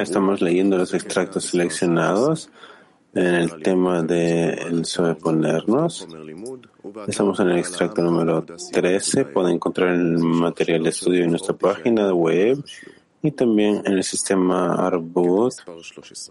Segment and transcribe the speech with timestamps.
[0.00, 2.48] Estamos leyendo los extractos seleccionados
[3.14, 6.08] en el tema de sobreponernos.
[7.06, 8.42] Estamos en el extracto número
[8.72, 9.26] 13.
[9.26, 12.64] Pueden encontrar el material de estudio en nuestra página web
[13.22, 15.52] y también en el sistema Arbut,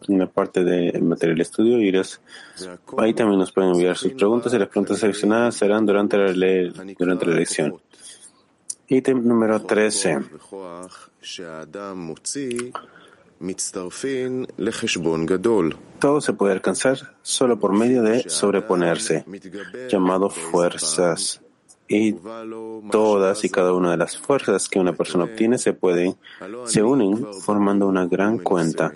[0.08, 1.80] en la parte de material de estudio.
[1.80, 1.96] Y
[2.98, 6.34] ahí también nos pueden enviar sus preguntas y las preguntas seleccionadas serán durante la,
[6.98, 7.80] durante la lección.
[8.92, 10.18] Ítem número 13.
[16.00, 19.26] Todo se puede alcanzar solo por medio de sobreponerse,
[19.90, 21.40] llamado fuerzas.
[21.88, 22.16] Y
[22.92, 26.18] todas y cada una de las fuerzas que una persona obtiene se pueden,
[26.66, 28.92] se unen formando una gran cuenta.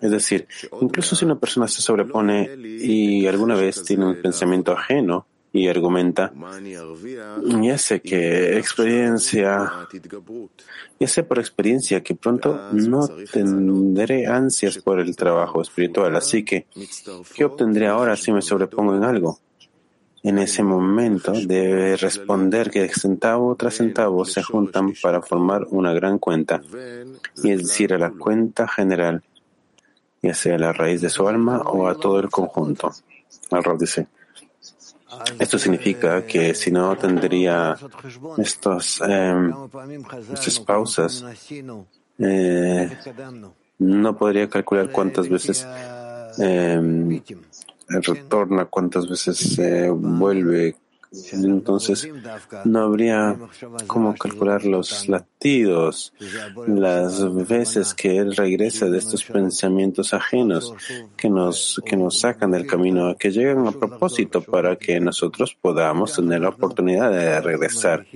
[0.00, 0.48] Es decir,
[0.80, 6.32] incluso si una persona se sobrepone y alguna vez tiene un pensamiento ajeno, y argumenta,
[7.62, 9.86] ya sé que experiencia,
[10.98, 16.66] ya sé por experiencia que pronto no tendré ansias por el trabajo espiritual, así que,
[17.36, 19.38] ¿qué obtendré ahora si me sobrepongo en algo?
[20.24, 26.18] En ese momento debe responder que centavo tras centavo se juntan para formar una gran
[26.18, 26.60] cuenta,
[27.44, 29.22] y es decir, a la cuenta general,
[30.20, 32.90] ya sea a la raíz de su alma o a todo el conjunto.
[33.52, 34.08] Al dice.
[35.38, 37.76] Esto significa que si no tendría
[38.38, 39.50] estos, eh,
[40.32, 41.24] estas pausas,
[42.18, 42.90] eh,
[43.78, 45.66] no podría calcular cuántas veces
[46.38, 47.22] eh,
[47.88, 50.76] retorna, cuántas veces se vuelve,
[51.32, 52.08] entonces
[52.64, 53.36] no habría
[53.86, 56.12] cómo calcular los latidos,
[56.66, 60.74] las veces que él regresa de estos pensamientos ajenos
[61.16, 66.14] que nos, que nos sacan del camino, que llegan a propósito para que nosotros podamos
[66.14, 68.06] tener la oportunidad de regresar.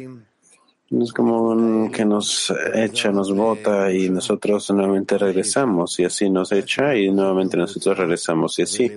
[0.91, 6.97] Es como que nos echa, nos bota y nosotros nuevamente regresamos y así nos echa
[6.97, 8.91] y nuevamente nosotros regresamos y así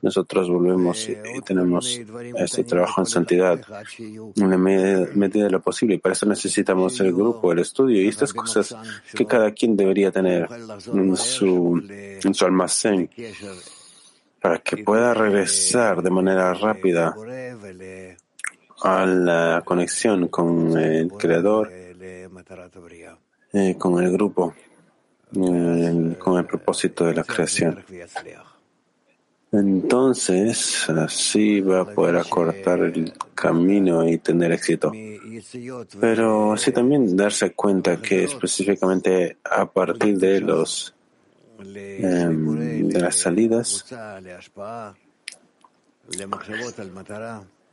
[0.00, 2.00] nosotros volvemos y, tenemos
[2.38, 3.60] este trabajo en santidad
[3.98, 5.96] en la medida, de lo posible.
[5.96, 8.74] Y para eso necesitamos el grupo, el estudio y estas cosas
[9.12, 10.48] que cada quien debería tener
[10.94, 13.10] en su, en su almacén
[14.40, 17.14] para que pueda regresar de manera rápida
[18.84, 24.54] a la conexión con el Creador, eh, con el grupo,
[25.34, 27.82] eh, con el propósito de la creación.
[29.52, 34.92] Entonces, así va a poder acortar el camino y tener éxito.
[35.98, 40.94] Pero así también darse cuenta que específicamente a partir de los
[41.58, 43.86] em, de las salidas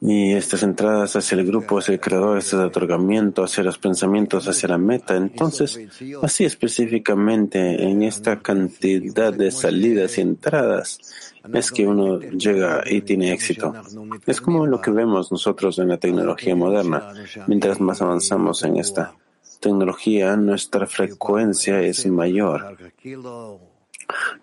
[0.04, 4.70] y estas entradas hacia el grupo, hacia el creador, este otorgamiento, hacia los pensamientos, hacia
[4.70, 5.16] la meta.
[5.16, 5.80] Entonces,
[6.24, 10.98] así específicamente en esta cantidad de salidas y entradas
[11.54, 13.76] es que uno llega y tiene éxito.
[14.26, 17.14] Es como lo que vemos nosotros en la tecnología moderna.
[17.46, 19.14] Mientras más avanzamos en esta
[19.60, 22.76] tecnología, nuestra frecuencia es mayor.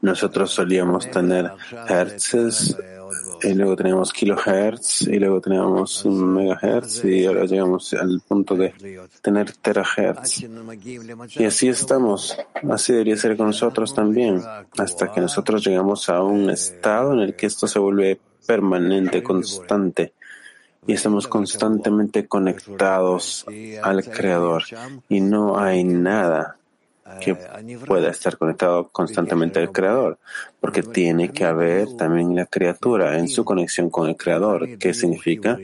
[0.00, 1.50] Nosotros solíamos tener
[1.88, 2.76] hertzes
[3.42, 8.74] y luego teníamos kilohertz y luego teníamos megahertz y ahora llegamos al punto de
[9.22, 10.44] tener terahertz.
[11.36, 12.36] Y así estamos,
[12.68, 14.42] así debería ser con nosotros también,
[14.76, 20.12] hasta que nosotros llegamos a un estado en el que esto se vuelve permanente, constante
[20.86, 23.44] y estamos constantemente conectados
[23.82, 24.64] al Creador
[25.08, 26.56] y no hay nada
[27.20, 27.36] que
[27.86, 30.18] pueda estar conectado constantemente al Creador,
[30.60, 35.58] porque tiene que haber también la criatura en su conexión con el Creador, que significa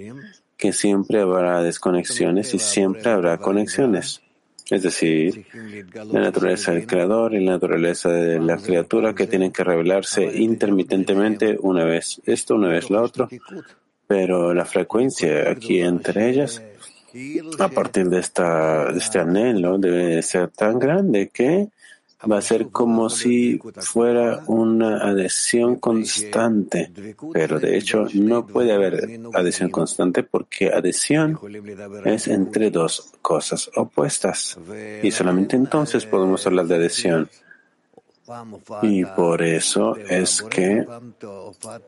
[0.57, 4.23] que siempre habrá desconexiones y siempre habrá conexiones.
[4.71, 5.47] Es decir,
[6.11, 11.59] la naturaleza del Creador y la naturaleza de la criatura que tienen que revelarse intermitentemente
[11.61, 13.29] una vez esto, una vez lo otro,
[14.07, 16.63] pero la frecuencia aquí entre ellas
[17.59, 21.69] a partir de, esta, de este anhelo debe ser tan grande que
[22.31, 26.91] va a ser como si fuera una adhesión constante,
[27.33, 31.39] pero de hecho no puede haber adhesión constante porque adhesión
[32.05, 34.59] es entre dos cosas opuestas.
[35.03, 37.29] Y solamente entonces podemos hablar de adhesión.
[38.83, 40.87] Y por eso es que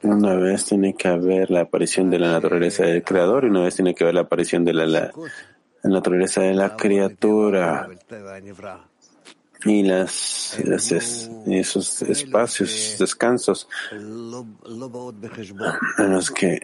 [0.02, 3.76] una vez tiene que haber la aparición de la naturaleza del creador y una vez
[3.76, 5.12] tiene que haber la aparición de la,
[5.82, 7.88] naturaleza de la criatura.
[9.64, 14.30] y las, las esos espacios, descansos en
[16.12, 16.60] los que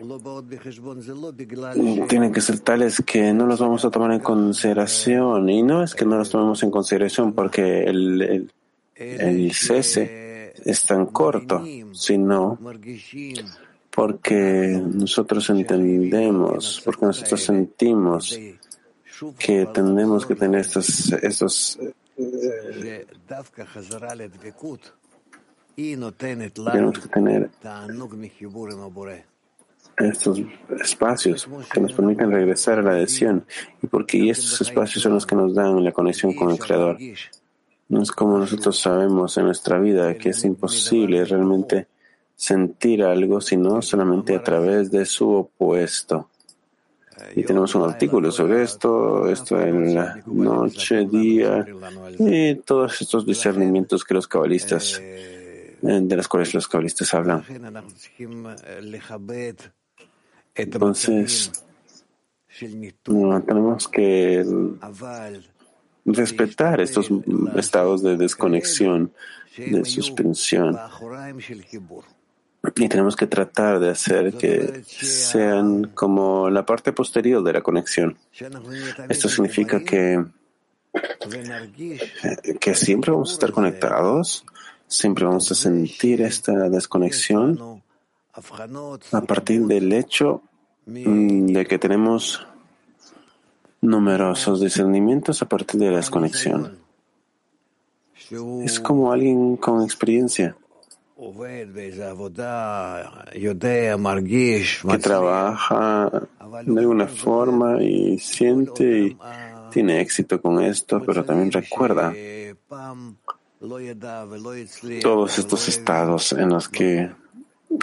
[2.09, 5.49] tienen que ser tales que no los vamos a tomar en consideración.
[5.49, 8.51] Y no es que no los tomemos en consideración porque el, el,
[8.95, 12.59] el cese es tan corto, sino
[13.91, 18.39] porque nosotros entendemos, porque nosotros sentimos
[19.39, 21.79] que tenemos que tener estos,
[26.73, 27.51] tenemos que tener
[29.99, 30.41] estos
[30.81, 33.45] espacios que nos permiten regresar a la adhesión
[33.83, 36.99] y porque estos espacios son los que nos dan la conexión con el Creador.
[37.93, 41.89] No es como nosotros sabemos en nuestra vida que es imposible realmente
[42.35, 46.31] sentir algo sino solamente a través de su opuesto.
[47.37, 51.67] Y tenemos un artículo sobre esto, esto en la noche, día,
[52.19, 57.45] y todos estos discernimientos que los cabalistas, eh, de los cuales los cabalistas hablan.
[60.55, 61.53] Entonces,
[63.47, 64.45] tenemos que
[66.05, 67.09] respetar estos
[67.57, 69.13] estados de desconexión,
[69.57, 70.79] de suspensión.
[72.77, 78.17] Y tenemos que tratar de hacer que sean como la parte posterior de la conexión.
[79.09, 80.25] Esto significa que,
[82.61, 84.45] que siempre vamos a estar conectados,
[84.87, 87.83] siempre vamos a sentir esta desconexión
[89.13, 90.43] a partir del hecho
[90.87, 92.47] mm, de que tenemos
[93.83, 96.79] numerosos discernimientos a partir de la desconexión.
[98.65, 100.57] Es como alguien con experiencia
[104.89, 106.11] que trabaja
[106.65, 109.17] de alguna forma y siente y
[109.71, 112.13] tiene éxito con esto, pero también recuerda
[115.01, 117.11] todos estos estados en los que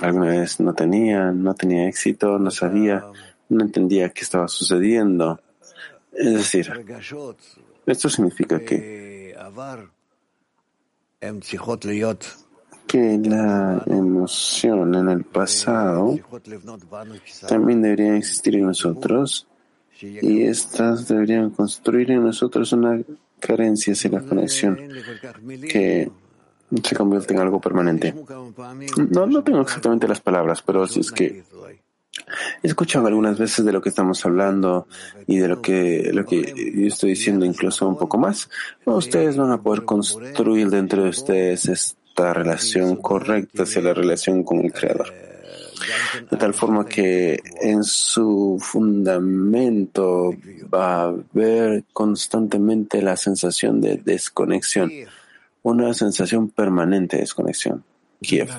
[0.02, 3.06] alguna vez no tenía, no tenía éxito, no sabía,
[3.48, 5.40] no entendía qué estaba sucediendo.
[6.12, 6.72] Es decir,
[7.86, 9.36] esto significa que
[12.88, 16.18] que la emoción en el pasado
[17.48, 19.48] también debería existir en nosotros
[20.02, 23.00] y estas deberían construir en nosotros una
[23.40, 24.78] carencia hacia la conexión
[25.70, 26.10] que
[26.84, 28.14] se convierte en algo permanente.
[29.12, 31.44] No, no tengo exactamente las palabras, pero si es que
[32.64, 34.88] he escuchado algunas veces de lo que estamos hablando
[35.28, 38.50] y de lo que, lo que yo estoy diciendo incluso un poco más,
[38.86, 41.96] ustedes van a poder construir dentro de ustedes
[42.34, 45.14] relación correcta hacia la relación con el Creador.
[46.30, 50.32] De tal forma que en su fundamento
[50.74, 54.92] va a haber constantemente la sensación de desconexión,
[55.64, 57.84] una sensación permanente de desconexión.
[58.22, 58.50] Kiev.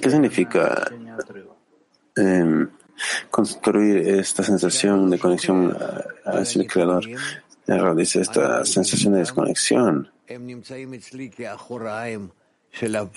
[0.00, 0.90] ¿Qué significa
[2.16, 2.68] em,
[3.30, 5.76] construir esta sensación de conexión
[6.24, 7.04] hacia el Creador?
[7.96, 10.10] dice esta sensación de desconexión.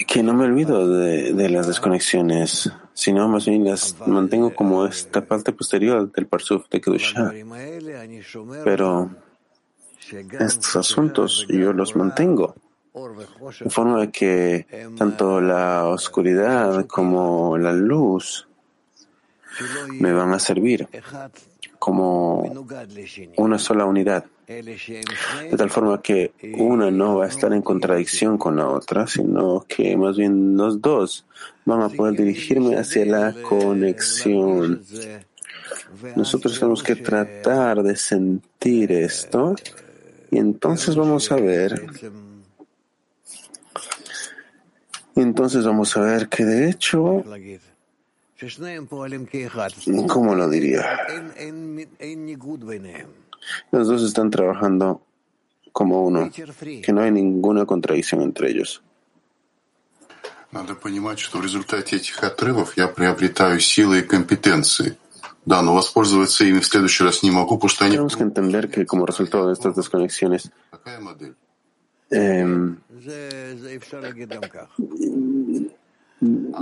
[0.07, 5.51] Que no me olvido de, las desconexiones, sino más bien las mantengo como esta parte
[5.51, 7.31] posterior del Parsuf de Kedusha.
[8.63, 9.09] Pero
[10.39, 12.55] estos asuntos yo los mantengo.
[13.59, 14.65] De forma que
[14.97, 18.47] tanto la oscuridad como la luz
[19.99, 20.87] me van a servir
[21.79, 22.65] como
[23.37, 28.55] una sola unidad, de tal forma que una no va a estar en contradicción con
[28.55, 31.25] la otra, sino que más bien los dos
[31.65, 34.81] van a poder dirigirme hacia la conexión.
[36.15, 39.55] Nosotros tenemos que tratar de sentir esto
[40.31, 41.85] y entonces vamos a ver
[45.16, 47.24] entonces vamos a ver que de hecho
[50.08, 50.98] ¿Cómo lo diría?
[53.70, 55.02] Los dos están trabajando
[55.72, 56.30] como uno,
[56.82, 58.82] que no hay ninguna contradicción entre ellos.
[60.50, 64.98] Надо понимать, что в результате этих отрывов я приобретаю силы и компетенции.
[65.46, 67.96] Да, но воспользоваться ими в следующий раз не могу, потому что они...
[67.96, 70.50] Tenemos que entender que como resultado de estas desconexiones,
[72.10, 72.46] eh,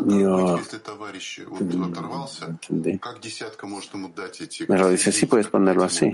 [0.10, 0.58] yo
[4.76, 6.14] lo dice, sí puedes ponerlo así.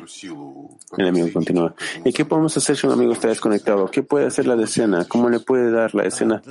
[0.98, 1.74] El amigo continúa.
[2.06, 3.90] ¿Y qué podemos hacer si un amigo está desconectado?
[3.90, 5.06] ¿Qué puede hacer la escena?
[5.06, 6.42] ¿Cómo le puede dar la escena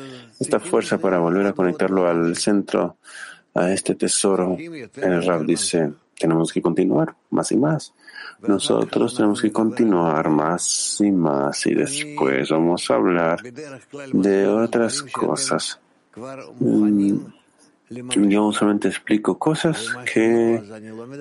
[0.41, 2.97] esta fuerza para volver a conectarlo al centro,
[3.55, 4.57] a este tesoro?
[4.59, 7.95] El Rab dice, tenemos que continuar más y más.
[8.47, 13.43] Nosotros tenemos que continuar más y más y después vamos a hablar
[14.13, 15.79] de otras cosas.
[16.59, 17.17] Mm,
[17.91, 20.63] yo usualmente explico cosas que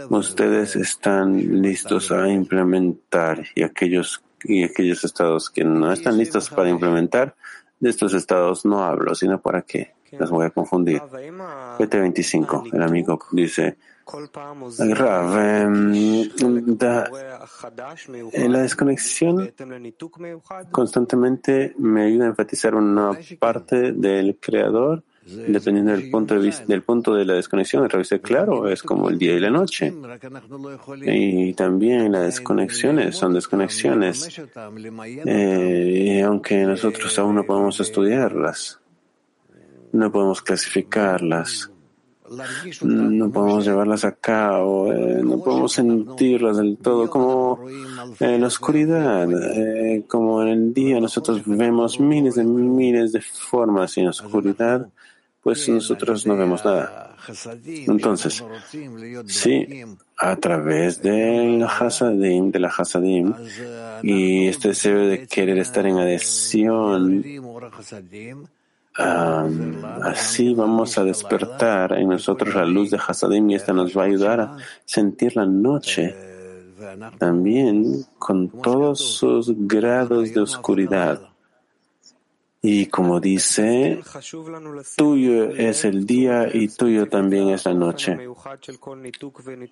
[0.09, 6.69] ustedes están listos a implementar y aquellos, y aquellos estados que no están listos para
[6.69, 7.35] implementar,
[7.79, 9.93] de estos estados no hablo, sino para qué.
[10.11, 11.01] Las voy a confundir.
[11.01, 13.77] PT25, el amigo dice,
[14.79, 15.37] Rav,
[18.33, 19.53] en la desconexión
[20.71, 26.81] constantemente me ayuda a enfatizar una parte del creador dependiendo del punto de vista del
[26.81, 27.83] punto de la desconexión.
[27.83, 29.93] El dice, claro, es como el día y la noche.
[31.03, 34.41] Y también las desconexiones son desconexiones,
[35.25, 38.79] eh, aunque nosotros aún no podemos estudiarlas,
[39.91, 41.71] no podemos clasificarlas
[42.81, 47.59] no podemos llevarlas a cabo, eh, no podemos sentirlas del todo, como
[48.19, 53.97] en la oscuridad, eh, como en el día nosotros vemos miles de miles de formas
[53.97, 54.87] y en la oscuridad
[55.41, 57.15] pues nosotros no vemos nada.
[57.65, 58.43] Entonces,
[59.27, 59.67] sí,
[60.17, 63.33] a través del Hasadim, de la Hasadim,
[64.03, 67.23] y este deseo de querer estar en adhesión
[68.95, 74.05] así vamos a despertar en nosotros la luz de Hasadim y esta nos va a
[74.05, 76.15] ayudar a sentir la noche
[77.17, 81.21] también con todos sus grados de oscuridad.
[82.61, 84.01] Y como dice,
[84.97, 88.17] tuyo es el día y tuyo también es la noche.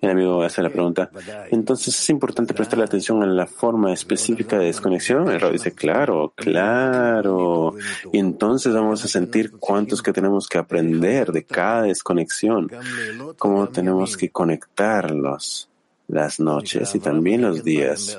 [0.00, 1.10] El amigo hace la pregunta.
[1.50, 5.28] Entonces es importante prestar atención a la forma específica de desconexión.
[5.28, 7.74] El dice, claro, claro.
[8.10, 12.70] Y entonces vamos a sentir cuántos que tenemos que aprender de cada desconexión,
[13.36, 15.68] cómo tenemos que conectarlos
[16.06, 18.18] las noches y también los días.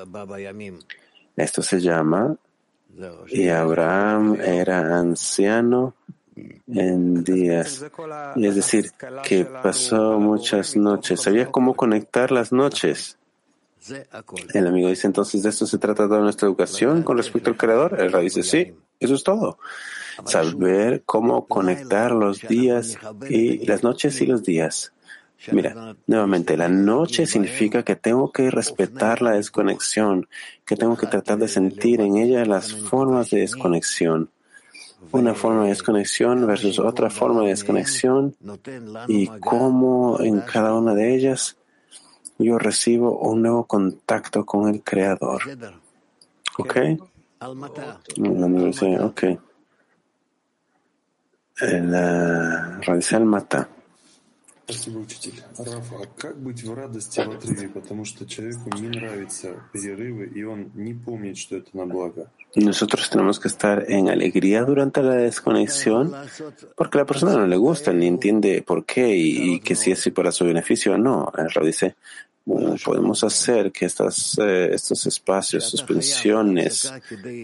[1.36, 2.36] Esto se llama
[3.28, 5.94] y Abraham era anciano
[6.66, 7.84] en días.
[8.36, 8.92] Y es decir,
[9.24, 11.20] que pasó muchas noches.
[11.20, 13.18] Sabía cómo conectar las noches.
[14.52, 18.00] El amigo dice entonces, ¿de esto se trata toda nuestra educación con respecto al Creador?
[18.00, 19.58] El rey dice, sí, eso es todo.
[20.26, 24.92] Saber cómo conectar los días y las noches y los días.
[25.52, 30.28] Mira, nuevamente, la noche significa que tengo que respetar la desconexión,
[30.66, 34.30] que tengo que tratar de sentir en ella las formas de desconexión.
[35.12, 38.36] Una forma de desconexión versus otra forma de desconexión
[39.08, 41.56] y cómo en cada una de ellas
[42.38, 45.42] yo recibo un nuevo contacto con el Creador.
[46.58, 46.76] ¿Ok?
[49.00, 49.24] Ok.
[51.60, 53.68] La radical mata.
[54.69, 55.43] Спасибо, учитель.
[55.59, 60.43] Раф, а как быть в радости в отрыве, потому что человеку не нравятся перерывы, и
[60.43, 62.31] он не помнит, что это на благо?
[62.55, 66.15] Nosotros tenemos que estar en alegría durante la desconexión
[66.75, 69.91] porque a la persona no le gusta ni entiende por qué y, y que si
[69.91, 71.31] es para su beneficio o no.
[71.37, 71.95] El dice,
[72.84, 76.92] podemos hacer que estas, eh, estos espacios, suspensiones,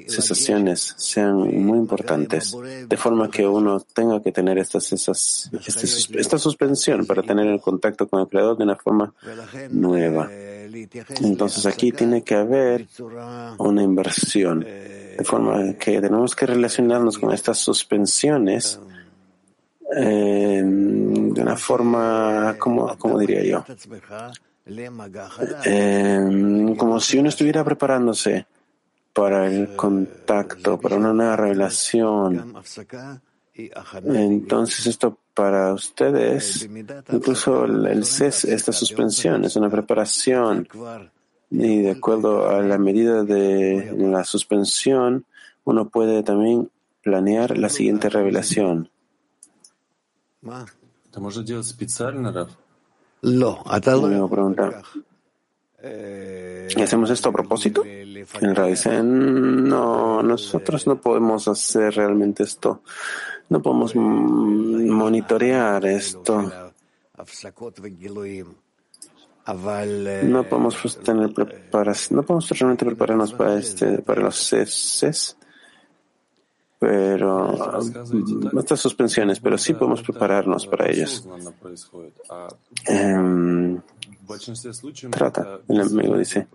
[0.09, 2.57] cesaciones sean muy importantes,
[2.89, 7.61] de forma que uno tenga que tener estas, esas, este esta suspensión para tener el
[7.61, 9.13] contacto con el Creador de una forma
[9.71, 10.29] nueva.
[11.23, 12.87] Entonces aquí tiene que haber
[13.59, 18.81] una inversión, de forma que tenemos que relacionarnos con estas suspensiones
[19.95, 23.65] eh, de una forma, como, como diría yo?
[25.65, 28.47] Eh, como si uno estuviera preparándose
[29.13, 32.55] para el contacto, para una nueva revelación.
[34.05, 36.69] Entonces esto para ustedes,
[37.13, 40.69] incluso el CES, esta suspensión, es una preparación.
[41.51, 45.25] Y de acuerdo a la medida de la suspensión,
[45.65, 46.71] uno puede también
[47.03, 48.91] planear la siguiente revelación.
[53.23, 53.63] Lo,
[54.29, 54.83] pregunta.
[55.83, 57.85] ¿Y hacemos esto a propósito?
[57.85, 62.83] En realidad no, nosotros no podemos hacer realmente esto.
[63.49, 66.53] No podemos monitorear esto.
[70.25, 75.37] No podemos pues, tener preparación, no podemos realmente prepararnos para este, para los CES
[76.87, 77.81] pero
[78.61, 81.27] estas suspensiones, pero sí podemos prepararnos para ellas.
[82.87, 83.77] Eh,
[85.11, 86.47] trata, el amigo dice,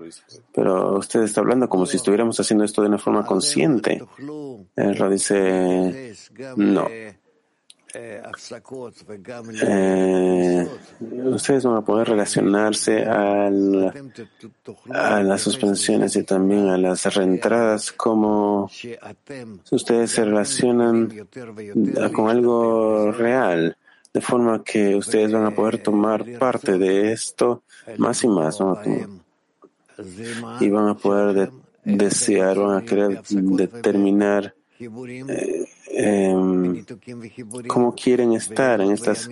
[0.54, 4.02] pero usted está hablando como si estuviéramos haciendo esto de una forma consciente.
[4.78, 6.16] El dice,
[6.56, 6.88] no.
[7.94, 8.24] Eh,
[11.26, 18.70] ustedes van a poder relacionarse a, a las suspensiones y también a las reentradas como
[19.72, 21.28] ustedes se relacionan
[22.14, 23.76] con algo real,
[24.14, 27.64] de forma que ustedes van a poder tomar parte de esto
[27.98, 28.60] más y más,
[30.60, 31.52] y van a poder
[31.84, 36.86] desear, van a querer determinar eh, eh,
[37.68, 39.30] cómo quieren estar en estas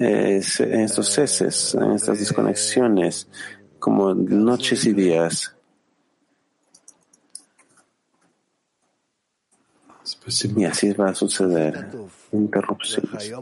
[0.00, 3.28] eh, en estos ceses, en estas desconexiones,
[3.78, 5.54] como noches y días.
[10.56, 11.86] Y así va a suceder.
[12.32, 13.32] Interrupciones.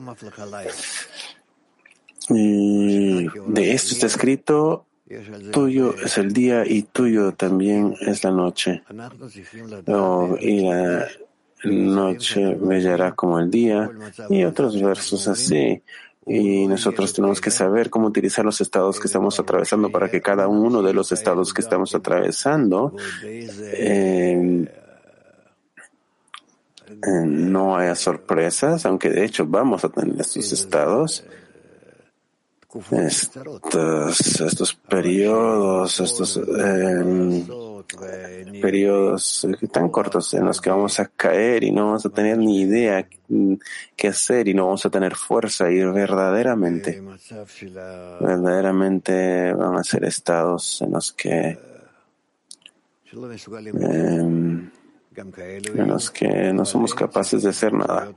[2.30, 4.86] Y de esto está escrito,
[5.52, 8.82] tuyo es el día y tuyo también es la noche.
[9.86, 11.08] Oh, y la
[11.64, 13.90] noche brillará como el día
[14.28, 15.82] y otros versos así.
[16.26, 20.46] Y nosotros tenemos que saber cómo utilizar los estados que estamos atravesando para que cada
[20.46, 24.66] uno de los estados que estamos atravesando eh,
[26.90, 31.24] eh, no haya sorpresas, aunque de hecho vamos a tener estos estados,
[32.90, 37.46] estos, estos periodos, estos eh,
[38.60, 42.60] periodos tan cortos en los que vamos a caer y no vamos a tener ni
[42.60, 43.08] idea
[43.96, 47.02] qué hacer y no vamos a tener fuerza y verdaderamente,
[48.20, 51.58] verdaderamente van a ser estados en los que
[53.10, 54.70] eh,
[55.74, 58.12] en los que no somos capaces de hacer nada.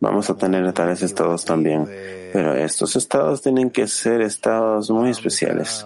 [0.00, 1.84] Vamos a tener tales estados también,
[2.32, 5.84] pero estos estados tienen que ser estados muy especiales.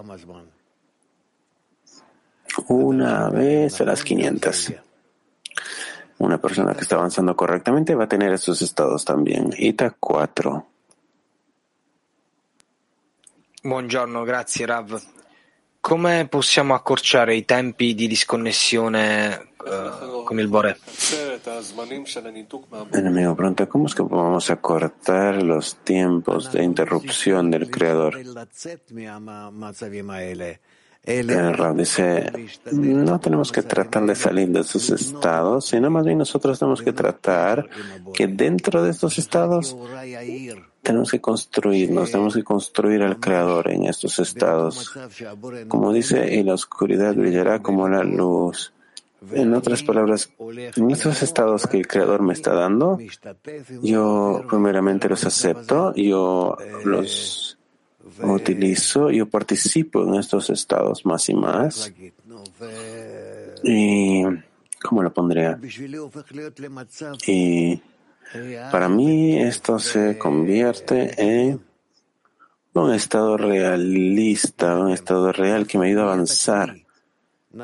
[2.69, 4.75] Una vez a las 500.
[6.19, 9.51] Una persona que está avanzando correctamente va a tener estos estados también.
[9.57, 10.67] ITA 4.
[13.65, 15.01] Buongiorno, grazie Rav.
[15.81, 20.79] Come possiamo accorciare i tempi di disconnessione uh, con il Bore?
[22.93, 28.17] Enemigo pregunta, ¿cómo es que vamos a cortar los tiempos de interrupción del Creador?
[31.05, 31.27] El
[31.77, 32.31] dice,
[32.71, 36.93] no tenemos que tratar de salir de esos estados, sino más bien nosotros tenemos que
[36.93, 37.69] tratar
[38.15, 39.77] que dentro de estos estados
[40.81, 44.93] tenemos que construirnos, tenemos que construir al Creador en estos estados.
[45.67, 48.73] Como dice, y la oscuridad brillará como la luz.
[49.33, 50.33] En otras palabras,
[50.77, 52.99] en estos estados que el Creador me está dando,
[53.83, 57.59] yo primeramente los acepto, yo los
[58.23, 61.93] utilizo, yo participo en estos estados más y más.
[63.63, 64.23] Y,
[64.83, 65.59] ¿cómo lo pondría?
[67.27, 67.81] Y
[68.71, 71.61] para mí esto se convierte en
[72.75, 76.77] un estado realista, un estado real que me ayuda a avanzar.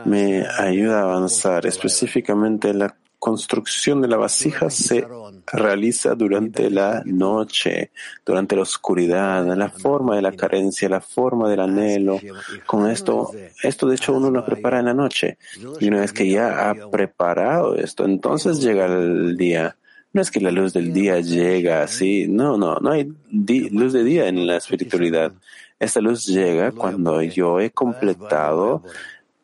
[0.05, 5.07] Me ayuda a avanzar, específicamente la construcción de la vasija se
[5.53, 7.91] realiza durante la noche,
[8.25, 12.21] durante la oscuridad, la forma de la carencia, la forma del anhelo.
[12.67, 15.39] Con esto, esto de hecho uno lo prepara en la noche.
[15.81, 19.77] Y una vez que ya ha preparado esto, entonces llega el día.
[20.13, 24.05] No es que la luz del día llega así, no, no, no hay luz de
[24.05, 25.33] día en la espiritualidad.
[25.79, 28.83] Esta luz llega cuando yo he completado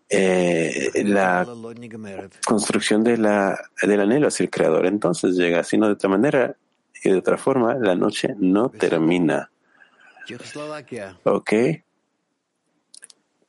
[0.08, 1.46] eh, la
[2.46, 4.86] construcción de la, del anhelo hacia el Creador.
[4.86, 6.56] Entonces llega, sino de otra manera
[7.02, 9.50] y de otra forma, la noche no termina.
[11.24, 11.52] ¿Ok?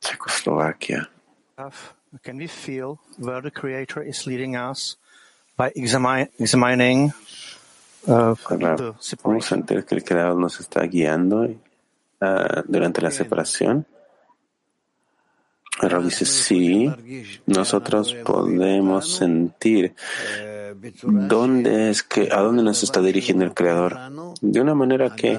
[0.00, 1.10] Checoslovaquia.
[2.22, 4.98] Can we feel where the Creator is leading us
[5.56, 5.72] by
[6.38, 7.12] examining
[8.06, 8.34] uh,
[9.22, 13.86] ¿Podemos sentir que el Creador nos está guiando uh, durante la separación?
[15.80, 16.90] Pero dice, sí,
[17.46, 19.94] nosotros podemos sentir
[21.02, 23.98] dónde es que, a dónde nos está dirigiendo el Creador.
[24.40, 25.38] De una manera que,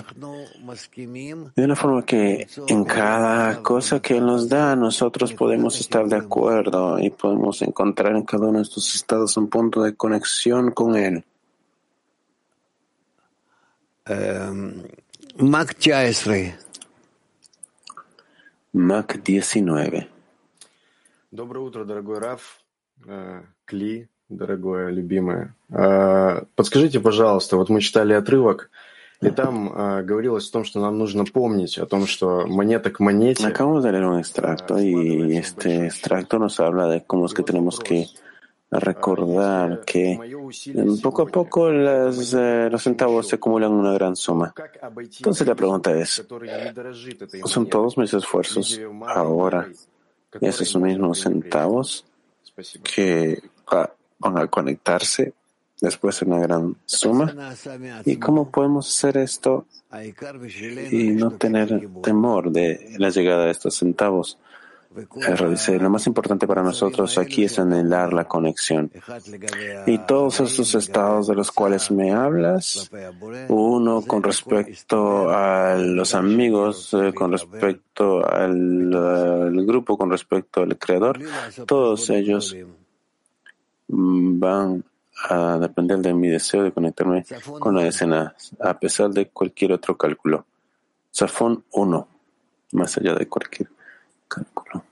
[1.55, 6.17] de una forma que en cada cosa que Él nos da, nosotros podemos estar de
[6.17, 10.95] acuerdo y podemos encontrar en cada uno de estos estados un punto de conexión con
[10.95, 11.23] Él.
[15.37, 16.55] Mac 19.
[18.73, 20.16] Mac 19.
[21.31, 22.61] Доброе утро, дорогой Раф,
[23.65, 25.53] Кли, дорогое, любимое.
[26.55, 28.69] Подскажите, пожалуйста, вот мы читали отрывок,
[29.21, 33.45] и там говорилось о том, что нам нужно помнить о том, что монета к монете.
[33.45, 37.81] Acabamos de leer un extracto y este extracto nos habla de cómo es que tenemos
[37.81, 38.07] que
[38.71, 40.17] recordar que
[41.03, 44.53] poco a poco las, eh, los centavos se acumulan una gran suma.
[45.17, 46.25] Entonces la pregunta es,
[47.43, 49.67] ¿son todos mis esfuerzos ahora
[50.41, 52.05] esos mismos centavos
[52.83, 53.41] que
[54.19, 55.33] van a conectarse
[55.79, 57.53] después en una gran suma?
[58.05, 59.65] ¿Y cómo podemos hacer esto
[60.91, 64.37] y no tener temor de la llegada de estos centavos?
[65.79, 68.91] Lo más importante para nosotros aquí es anhelar la conexión.
[69.85, 72.89] Y todos estos estados de los cuales me hablas,
[73.47, 80.77] uno con respecto a los amigos, eh, con respecto al, al, grupo, con respecto al
[80.77, 81.19] creador,
[81.65, 82.55] todos ellos
[83.87, 84.83] van
[85.29, 87.25] a depender de mi deseo de conectarme
[87.59, 90.45] con la escena, a pesar de cualquier otro cálculo.
[91.11, 92.07] Safón 1,
[92.73, 93.76] más allá de cualquier
[94.27, 94.83] cálculo.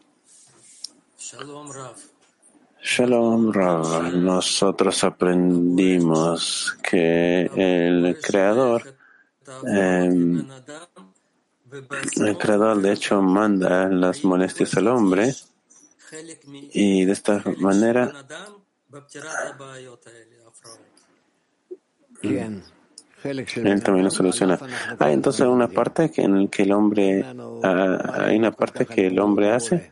[2.82, 4.14] Shalom Rav.
[4.14, 8.96] Nosotros aprendimos que el creador,
[9.68, 10.08] eh,
[12.18, 15.34] el creador de hecho manda las molestias al hombre
[16.74, 18.14] y de esta manera
[23.32, 24.60] él también lo soluciona.
[25.00, 27.26] Hay entonces una parte en la que el hombre,
[27.64, 29.92] ah, hay una parte que el hombre hace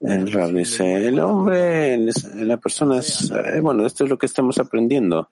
[0.00, 1.98] el Rab dice, el hombre,
[2.34, 5.30] la persona es, eh, bueno, esto es lo que estamos aprendiendo.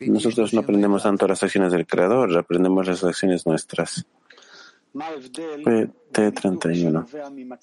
[0.00, 4.04] Nosotros no aprendemos tanto las acciones del Creador, aprendemos las acciones nuestras.
[4.94, 7.06] T31.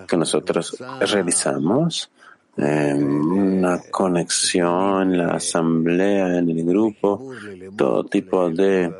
[0.08, 2.10] que nosotros realizamos
[2.56, 7.32] una conexión, la asamblea, en el grupo,
[7.76, 8.92] todo tipo de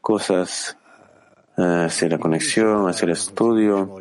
[0.00, 0.76] cosas
[1.56, 3.96] eh, hacia la conexión, hacia el estudio.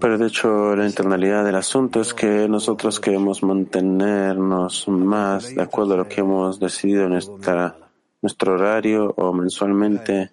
[0.00, 5.94] Pero de hecho la internalidad del asunto es que nosotros queremos mantenernos más de acuerdo
[5.94, 7.76] a lo que hemos decidido en nuestra,
[8.22, 10.30] nuestro horario o mensualmente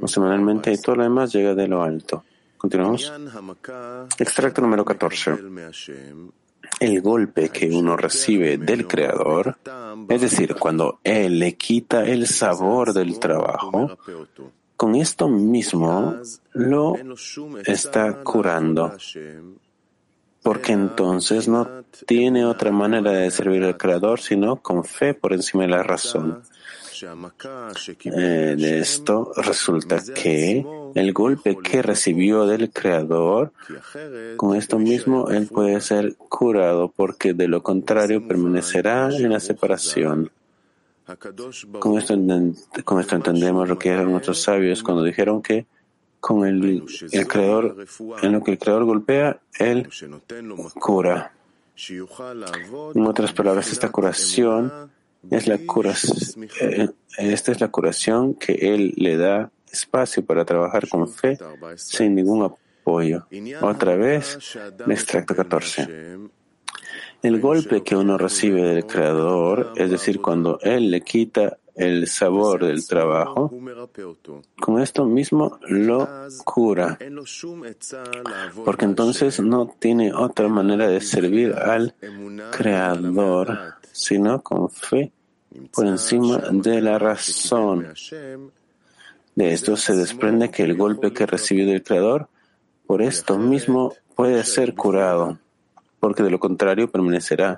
[0.00, 2.24] o semanalmente y todo lo demás llega de lo alto.
[2.56, 3.12] Continuamos.
[4.18, 5.38] Extracto número 14.
[6.80, 9.58] El golpe que uno recibe del Creador,
[10.08, 13.98] es decir, cuando Él le quita el sabor del trabajo,
[14.76, 16.16] con esto mismo
[16.52, 16.96] lo
[17.64, 18.96] está curando,
[20.42, 25.62] porque entonces no tiene otra manera de servir al Creador sino con fe por encima
[25.62, 26.42] de la razón.
[27.02, 33.52] Eh, de esto resulta que el golpe que recibió del Creador,
[34.36, 40.30] con esto mismo él puede ser curado porque de lo contrario permanecerá en la separación.
[41.78, 45.66] Con esto, entendemos lo que eran nuestros sabios cuando dijeron que
[46.20, 46.84] con el
[47.28, 47.86] Creador,
[48.22, 49.88] en lo que el Creador golpea, él
[50.74, 51.32] cura.
[52.94, 54.72] En otras palabras, esta curación
[55.30, 60.88] es la curación, eh, esta es la curación que él le da espacio para trabajar
[60.88, 61.38] con fe
[61.76, 63.26] sin ningún apoyo.
[63.60, 66.18] Otra vez, el extracto 14.
[67.22, 72.66] El golpe que uno recibe del Creador, es decir, cuando Él le quita el sabor
[72.66, 73.50] del trabajo,
[74.60, 76.06] con esto mismo lo
[76.44, 76.98] cura,
[78.64, 81.94] porque entonces no tiene otra manera de servir al
[82.52, 85.12] Creador, sino con fe
[85.72, 87.94] por encima de la razón.
[89.36, 92.28] De esto se desprende que el golpe que recibió del Creador,
[92.86, 95.38] por esto mismo puede ser curado,
[96.00, 97.56] porque de lo contrario permanecerá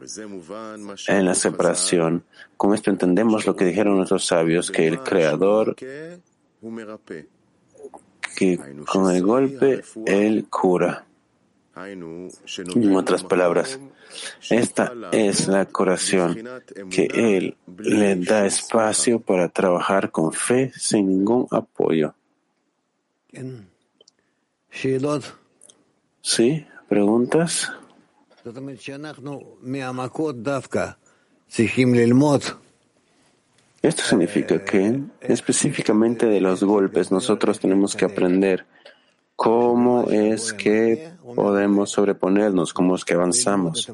[1.09, 2.25] en la separación.
[2.57, 6.21] Con esto entendemos lo que dijeron nuestros sabios, que el Creador, que
[8.87, 11.07] con el golpe Él cura.
[11.77, 13.79] En otras palabras,
[14.49, 16.43] esta es la curación,
[16.91, 22.15] que Él le da espacio para trabajar con fe sin ningún apoyo.
[26.23, 26.67] ¿Sí?
[26.89, 27.71] ¿Preguntas?
[33.83, 38.65] Esto significa que específicamente de los golpes nosotros tenemos que aprender
[39.37, 43.89] cómo es que podemos sobreponernos, cómo es que avanzamos.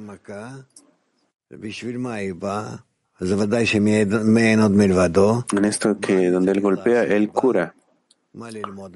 [5.53, 7.75] En esto que donde Él golpea, Él cura.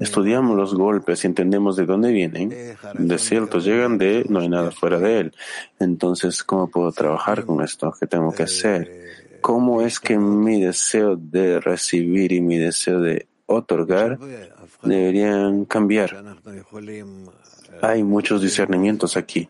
[0.00, 2.48] Estudiamos los golpes y entendemos de dónde vienen.
[2.94, 5.34] De cierto, llegan de no hay nada fuera de Él.
[5.78, 7.92] Entonces, ¿cómo puedo trabajar con esto?
[8.00, 9.38] ¿Qué tengo que hacer?
[9.42, 14.18] ¿Cómo es que mi deseo de recibir y mi deseo de otorgar
[14.82, 16.16] deberían cambiar.
[17.82, 19.48] Hay muchos discernimientos aquí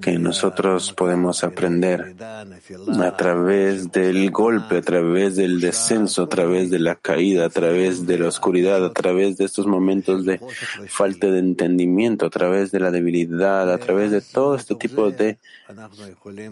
[0.00, 6.78] que nosotros podemos aprender a través del golpe, a través del descenso, a través de
[6.78, 10.40] la caída, a través de la oscuridad, a través de estos momentos de
[10.88, 15.38] falta de entendimiento, a través de la debilidad, a través de todo este tipo de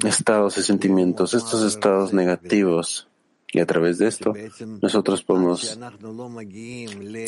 [0.06, 3.08] estados y sentimientos, estos estados negativos
[3.50, 4.34] y a través de esto,
[4.82, 5.78] nosotros podemos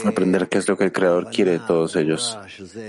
[0.04, 2.38] aprender qué es lo que el Creador quiere de todos ellos.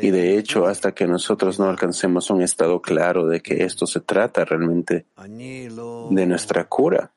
[0.02, 4.02] Y de hecho, hasta que nosotros no alcancemos un estado claro de que esto se
[4.02, 7.12] trata realmente de nuestra cura,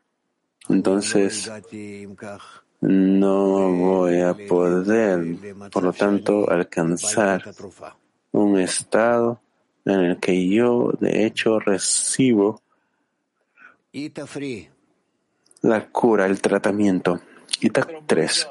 [0.68, 1.50] entonces
[2.81, 5.38] no voy a poder,
[5.72, 7.53] por lo tanto, alcanzar
[8.31, 9.40] un estado
[9.85, 12.62] en el que yo, de hecho, recibo
[15.64, 17.20] la cura, el tratamiento.
[17.61, 18.48] Itac 3.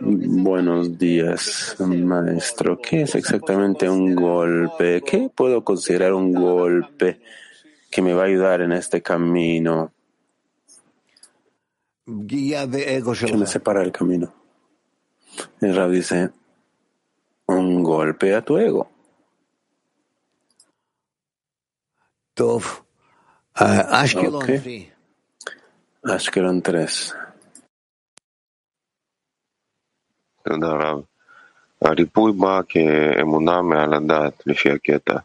[0.00, 2.78] Buenos días, maestro.
[2.78, 5.00] ¿Qué es exactamente un golpe?
[5.00, 7.20] ¿Qué puedo considerar un golpe
[7.90, 9.92] que me va a ayudar en este camino?
[12.06, 14.32] Que me separa el camino.
[15.60, 16.30] El Rab dice,
[17.46, 18.90] un golpe a tu ego.
[23.56, 24.93] Okay.
[26.05, 27.13] Ashkelon 3.
[30.43, 31.01] תודה רב.
[31.81, 35.19] הריפוי בא כאמונה מעל הדעת לפי הקטע.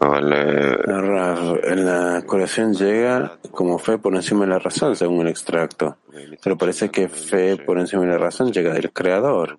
[0.00, 5.96] la curación llega como fe por encima de la razón, según el extracto.
[6.42, 9.58] Pero parece que fe por encima de la razón llega del Creador.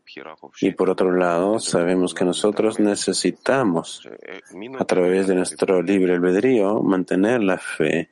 [0.61, 4.07] Y por otro lado, sabemos que nosotros necesitamos,
[4.77, 8.09] a través de nuestro libre albedrío, mantener la fe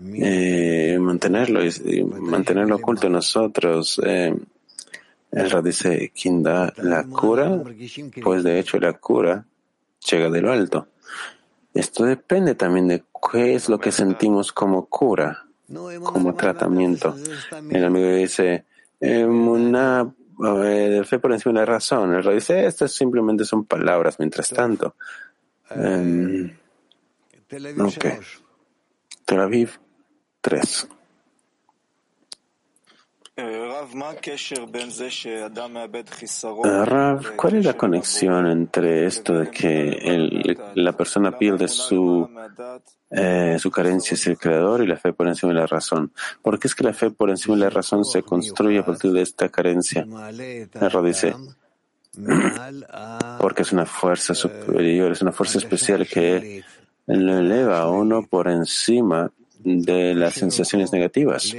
[0.00, 4.00] eh, mantenerlo y, mantenerlo oculto en nosotros.
[4.04, 4.34] Eh,
[5.30, 7.62] el dice, ¿quién da la cura?
[8.22, 9.44] Pues de hecho la cura
[10.10, 10.88] llega de lo alto.
[11.74, 15.46] Esto depende también de qué es lo que sentimos como cura,
[16.02, 17.14] como tratamiento.
[17.70, 18.64] El amigo dice,
[19.00, 20.10] eh, una
[21.04, 22.14] fe por encima de la razón.
[22.14, 24.94] El dice, estas simplemente son palabras mientras tanto.
[25.70, 26.56] Eh,
[27.78, 28.06] ok.
[29.26, 29.78] Tel Aviv
[30.48, 30.88] 3.
[36.64, 42.28] Rav, ¿cuál es la conexión entre esto de que el, la persona pierde su,
[43.10, 46.12] eh, su carencia hacia el Creador y la fe por encima de la razón?
[46.42, 49.12] ¿Por qué es que la fe por encima de la razón se construye a partir
[49.12, 50.06] de esta carencia?
[50.72, 51.36] Rav dice,
[53.38, 56.64] porque es una fuerza superior, es una fuerza especial que
[57.06, 59.30] lo eleva a uno por encima
[59.64, 61.54] de las sensaciones negativas,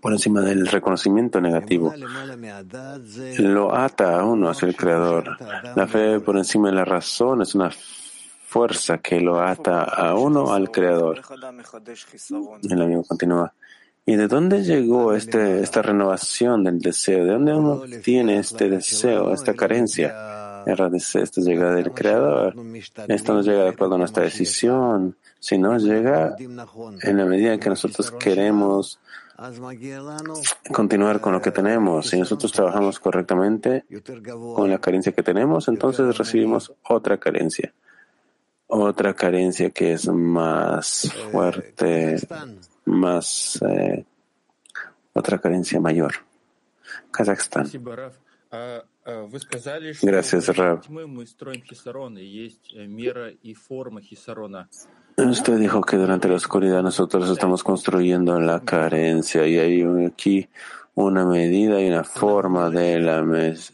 [0.00, 1.94] por encima del reconocimiento negativo.
[3.38, 5.36] Lo ata a uno hacia el Creador.
[5.76, 7.70] La fe por encima de la razón es una
[8.46, 11.20] fuerza que lo ata a uno al Creador.
[12.62, 13.52] El amigo continúa.
[14.06, 17.26] ¿Y de dónde llegó este, esta renovación del deseo?
[17.26, 20.47] ¿De dónde uno tiene este deseo, esta carencia?
[20.72, 22.54] Esto llega del Creador.
[23.08, 27.68] Esto no llega de acuerdo a nuestra decisión, sino llega en la medida en que
[27.70, 29.00] nosotros queremos
[30.72, 32.08] continuar con lo que tenemos.
[32.08, 33.84] Si nosotros trabajamos correctamente
[34.54, 37.72] con la carencia que tenemos, entonces recibimos otra carencia.
[38.66, 42.16] Otra carencia que es más fuerte,
[42.84, 44.04] más, eh,
[45.14, 46.12] otra carencia mayor.
[47.10, 47.70] Kazajstán.
[50.02, 50.82] Gracias, Rab.
[55.16, 60.48] Usted dijo que durante la oscuridad nosotros estamos construyendo la carencia y hay aquí
[60.94, 63.24] una medida y una forma de la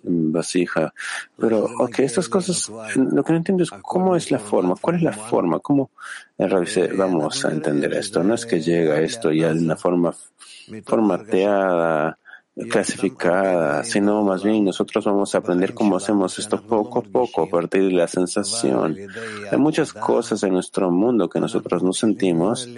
[0.03, 0.93] vasija.
[1.37, 5.03] Pero, ok, estas cosas, lo que no entiendo es cómo es la forma, cuál es
[5.03, 5.91] la forma, cómo
[6.97, 8.23] vamos a entender esto.
[8.23, 10.15] No es que llega esto ya de una forma
[10.85, 12.19] formateada,
[12.71, 17.49] clasificada, sino más bien nosotros vamos a aprender cómo hacemos esto poco a poco a
[17.49, 18.97] partir de la sensación.
[19.51, 22.69] Hay muchas cosas en nuestro mundo que nosotros no sentimos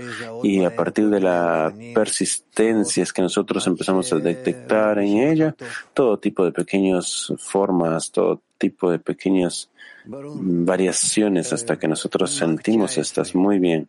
[0.43, 5.55] y a partir de la persistencia es que nosotros empezamos a detectar en ella
[5.93, 9.69] todo tipo de pequeñas formas, todo tipo de pequeñas
[10.07, 13.89] variaciones hasta que nosotros sentimos estas muy bien.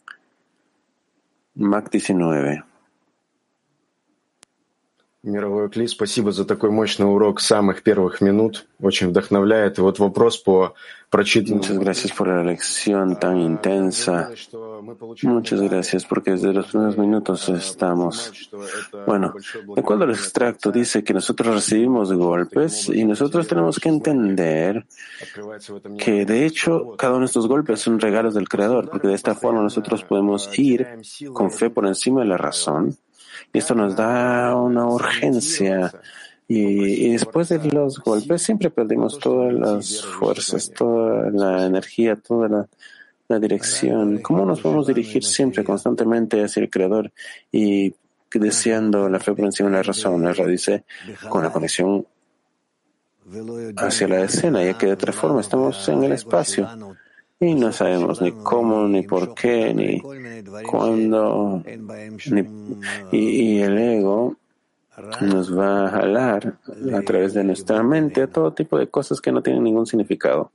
[1.55, 2.63] Mac 19.
[5.26, 8.66] Мировой Кли, спасибо за такой мощный урок самых первых минут.
[8.80, 9.78] Очень вдохновляет.
[9.78, 10.74] И вот вопрос по
[11.10, 11.62] прочитанному...
[11.62, 14.32] Muchas gracias por la lección tan intensa.
[15.22, 18.32] Muchas gracias porque desde los primeros minutos estamos.
[19.06, 19.32] Bueno,
[19.76, 24.84] de acuerdo al extracto dice que nosotros recibimos golpes y nosotros tenemos que entender
[25.98, 29.36] que de hecho cada uno de estos golpes son regalos del Creador, porque de esta
[29.36, 30.84] forma nosotros podemos ir
[31.32, 32.96] con fe por encima de la razón
[33.53, 35.91] y esto nos da una urgencia.
[36.47, 42.67] Y, después de los golpes siempre perdimos todas las fuerzas, toda la energía, toda
[43.27, 44.19] la, dirección.
[44.19, 47.11] ¿Cómo nos podemos dirigir siempre, constantemente hacia el Creador
[47.51, 47.93] y
[48.33, 50.23] deseando la fe por encima de la razón?
[50.23, 50.85] La dice
[51.27, 52.05] con la conexión
[53.75, 56.69] hacia la escena, ya que de otra forma estamos en el espacio
[57.39, 60.01] y no sabemos ni cómo, ni por qué, ni
[60.63, 61.63] cuándo,
[63.11, 64.35] y, el ego
[65.21, 66.57] nos va a jalar
[66.93, 70.51] a través de nuestra mente a todo tipo de cosas que no tienen ningún significado.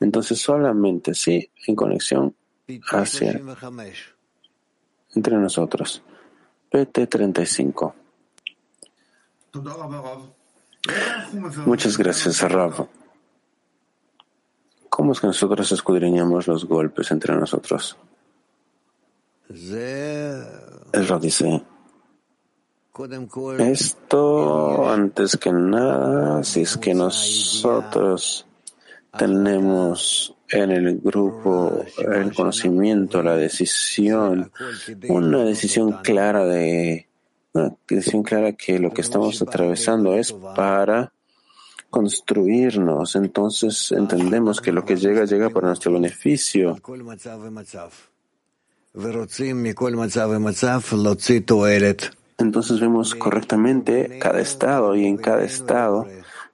[0.00, 2.34] Entonces solamente sí, en conexión
[2.90, 3.40] hacia
[5.14, 6.02] entre nosotros.
[6.70, 7.94] PT35.
[11.64, 12.86] Muchas gracias, Rafa.
[14.96, 17.98] ¿Cómo es que nosotros escudriñamos los golpes entre nosotros?
[19.50, 21.62] El dice,
[23.58, 28.46] esto antes que nada, si es que nosotros
[29.18, 34.50] tenemos en el grupo el conocimiento, la decisión,
[35.10, 37.06] una decisión clara de,
[37.52, 41.12] una decisión clara que lo que estamos atravesando es para
[41.96, 43.16] construirnos.
[43.16, 46.76] Entonces entendemos que lo que llega, llega para nuestro beneficio.
[52.36, 56.06] Entonces vemos correctamente cada estado y en cada estado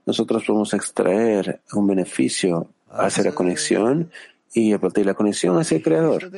[0.06, 4.12] nosotros podemos extraer un beneficio hacia la conexión
[4.54, 6.30] y a partir de la conexión hacia el creador.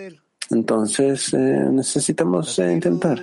[0.50, 3.22] Entonces eh, necesitamos eh, intentar.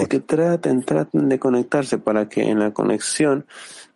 [0.00, 3.46] Así que traten, traten de conectarse para que en la conexión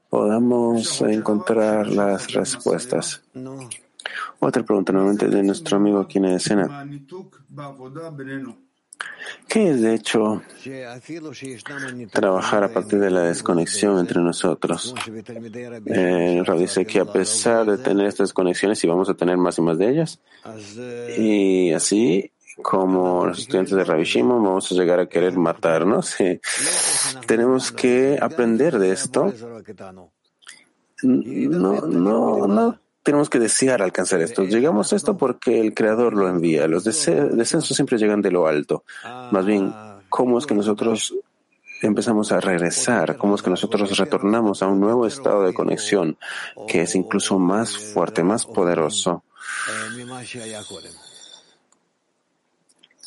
[0.08, 3.22] podamos encontrar las respuestas.
[4.38, 6.88] Otra pregunta nuevamente de nuestro amigo aquí en la escena.
[9.48, 10.42] ¿Qué es de hecho
[12.12, 14.94] trabajar a partir de la desconexión entre nosotros?
[15.86, 19.62] Eh, dice que a pesar de tener estas conexiones y vamos a tener más y
[19.62, 20.20] más de ellas,
[21.18, 22.30] y así
[22.62, 26.16] como los estudiantes de Rabbi vamos a llegar a querer matarnos.
[27.26, 29.32] Tenemos que aprender de esto.
[31.02, 34.44] No, no, no tenemos que desear alcanzar esto.
[34.44, 36.66] Llegamos a esto porque el Creador lo envía.
[36.66, 38.84] Los descensos siempre llegan de lo alto.
[39.30, 39.72] Más bien,
[40.08, 41.14] ¿cómo es que nosotros
[41.82, 43.18] empezamos a regresar?
[43.18, 46.16] ¿Cómo es que nosotros retornamos a un nuevo estado de conexión
[46.66, 49.22] que es incluso más fuerte, más poderoso?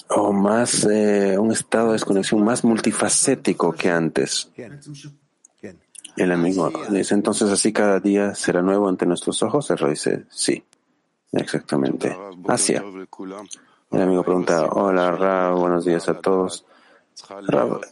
[0.09, 4.51] O más eh, un estado de desconexión más multifacético que antes.
[6.15, 9.69] El amigo dice entonces así cada día será nuevo ante nuestros ojos.
[9.69, 10.63] El rey dice sí,
[11.31, 12.15] exactamente.
[12.47, 12.83] Hacia.
[13.91, 16.65] El amigo pregunta, hola Ra, buenos días a todos.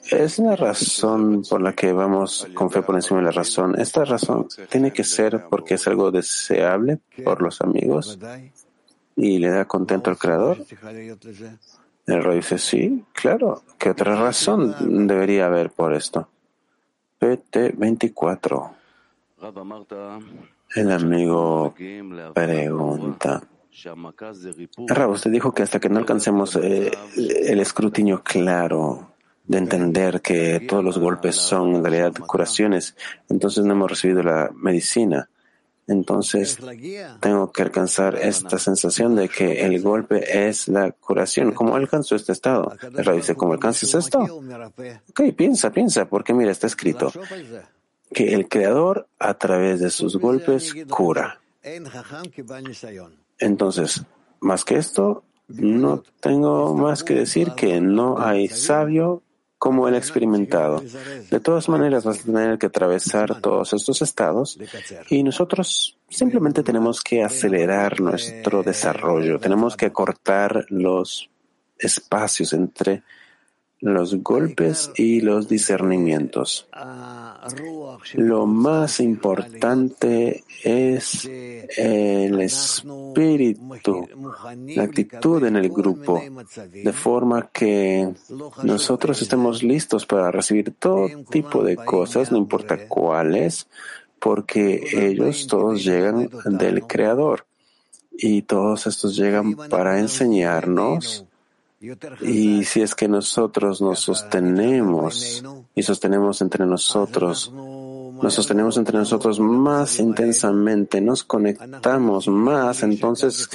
[0.09, 3.79] es una razón por la que vamos con fe por encima de la razón.
[3.79, 8.17] Esta razón tiene que ser porque es algo deseable por los amigos
[9.15, 10.65] y le da contento al creador.
[12.05, 16.29] El rey dice, sí, claro, ¿qué otra razón debería haber por esto?
[17.17, 18.71] PT 24.
[20.75, 21.73] El amigo
[22.33, 23.41] pregunta.
[24.87, 29.11] Rab, usted dijo que hasta que no alcancemos eh, el escrutinio claro
[29.43, 32.95] de entender que todos los golpes son en realidad curaciones,
[33.29, 35.29] entonces no hemos recibido la medicina.
[35.87, 36.57] Entonces
[37.19, 41.51] tengo que alcanzar esta sensación de que el golpe es la curación.
[41.51, 42.75] ¿Cómo alcanzo este estado?
[42.81, 44.19] El Rab dice, ¿cómo alcanzas esto?
[44.19, 47.11] Ok, piensa, piensa, porque mira, está escrito
[48.11, 51.39] que el Creador a través de sus golpes cura.
[53.37, 54.03] Entonces,
[54.39, 59.21] más que esto, no tengo más que decir que no hay sabio
[59.65, 60.83] como el experimentado.
[61.31, 64.59] De todas maneras, vas a tener que atravesar todos estos estados
[65.09, 71.31] y nosotros simplemente tenemos que acelerar nuestro desarrollo, tenemos que acortar los
[71.79, 73.01] espacios entre
[73.93, 76.67] los golpes y los discernimientos.
[78.13, 84.07] Lo más importante es el espíritu,
[84.75, 86.23] la actitud en el grupo,
[86.71, 88.11] de forma que
[88.63, 93.67] nosotros estemos listos para recibir todo tipo de cosas, no importa cuáles,
[94.19, 97.45] porque ellos todos llegan del Creador
[98.17, 101.24] y todos estos llegan para enseñarnos
[102.21, 105.43] y si es que nosotros nos sostenemos
[105.75, 107.51] y sostenemos entre nosotros
[108.21, 113.49] nos sostenemos entre nosotros más intensamente, nos conectamos más, entonces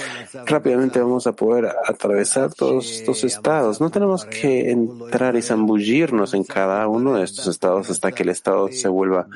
[0.46, 3.80] rápidamente vamos a poder atravesar todos estos estados.
[3.80, 8.30] No tenemos que entrar y zambullirnos en cada uno de estos estados hasta que el
[8.30, 9.26] estado se vuelva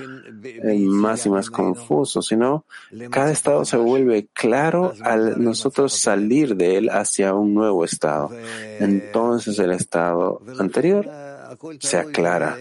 [0.43, 2.65] eh, más y más confuso, sino
[3.11, 8.31] cada estado se vuelve claro al nosotros salir de él hacia un nuevo estado.
[8.79, 11.09] Entonces el estado anterior
[11.81, 12.57] se aclara.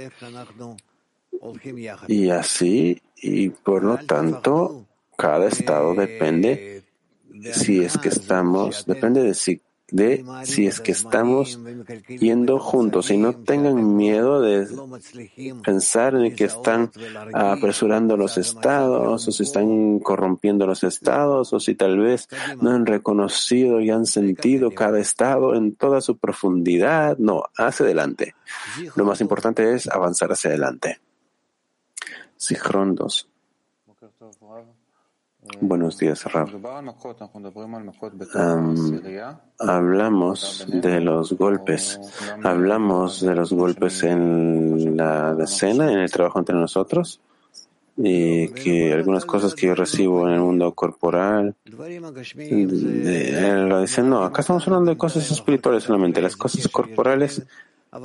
[2.08, 4.86] Y así, y por lo tanto,
[5.18, 6.84] cada estado depende
[7.52, 11.60] si es que estamos, depende de si, de si es que estamos
[12.08, 14.68] yendo juntos y no tengan miedo de
[15.64, 16.92] pensar en que están
[17.34, 22.28] apresurando los estados o si están corrompiendo los estados o si tal vez
[22.62, 27.18] no han reconocido y han sentido cada estado en toda su profundidad.
[27.18, 28.36] No, hacia adelante.
[28.96, 31.00] Lo más importante es avanzar hacia adelante.
[32.44, 33.30] Sigrón 2.
[35.62, 36.50] Buenos días, Rav.
[39.60, 42.02] hablamos de los golpes.
[42.44, 47.22] Hablamos de los golpes en la decena, en el trabajo entre nosotros,
[47.96, 54.42] y que algunas cosas que yo recibo en el mundo corporal, lo dicen, no, acá
[54.42, 56.22] estamos hablando de cosas espirituales solamente.
[56.22, 57.44] Las cosas corporales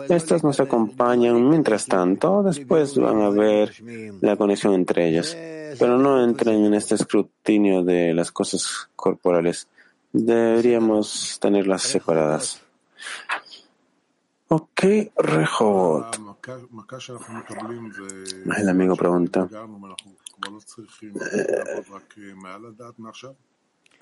[0.08, 3.72] estas nos acompañan mientras tanto, después van a ver
[4.20, 5.34] la conexión entre ellas,
[5.78, 9.66] pero no entren en este escrutinio de las cosas corporales.
[10.12, 12.60] Deberíamos tenerlas separadas.
[14.48, 14.84] Ok,
[15.16, 16.27] Rehot.
[18.56, 19.48] El amigo pregunta.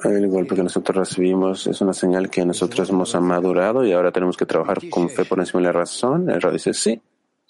[0.05, 4.37] El golpe que nosotros recibimos es una señal que nosotros hemos madurado y ahora tenemos
[4.37, 6.29] que trabajar con fe por encima de la razón.
[6.29, 7.01] El dice sí,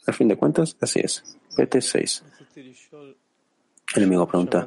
[0.07, 1.39] al fin de cuentas, así es.
[1.57, 2.23] PT6.
[3.95, 4.67] El amigo pregunta,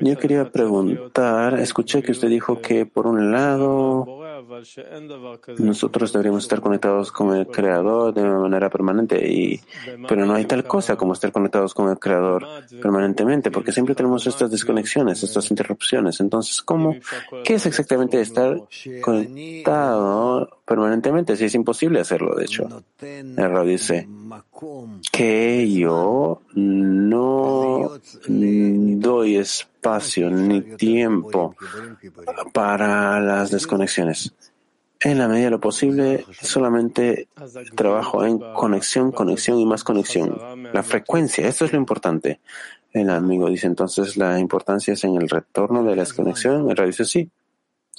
[0.00, 4.21] yo quería preguntar, escuché que usted dijo que por un lado
[5.58, 9.60] nosotros deberíamos estar conectados con el Creador de manera permanente,
[10.08, 12.46] pero no hay tal cosa como estar conectados con el Creador
[12.80, 16.20] permanentemente, porque siempre tenemos estas desconexiones, estas interrupciones.
[16.20, 16.96] Entonces, ¿cómo?
[17.44, 18.62] ¿Qué es exactamente estar
[19.02, 21.36] conectado permanentemente?
[21.36, 22.84] Si es imposible hacerlo, de hecho.
[23.00, 24.08] El dice
[25.10, 31.56] que yo no doy espacio ni tiempo
[32.52, 34.32] para las desconexiones.
[35.00, 37.26] En la medida de lo posible, solamente
[37.74, 40.38] trabajo en conexión, conexión y más conexión.
[40.72, 42.40] La frecuencia, esto es lo importante.
[42.92, 46.70] El amigo dice entonces la importancia es en el retorno de la desconexión.
[46.70, 47.30] El radio dice sí.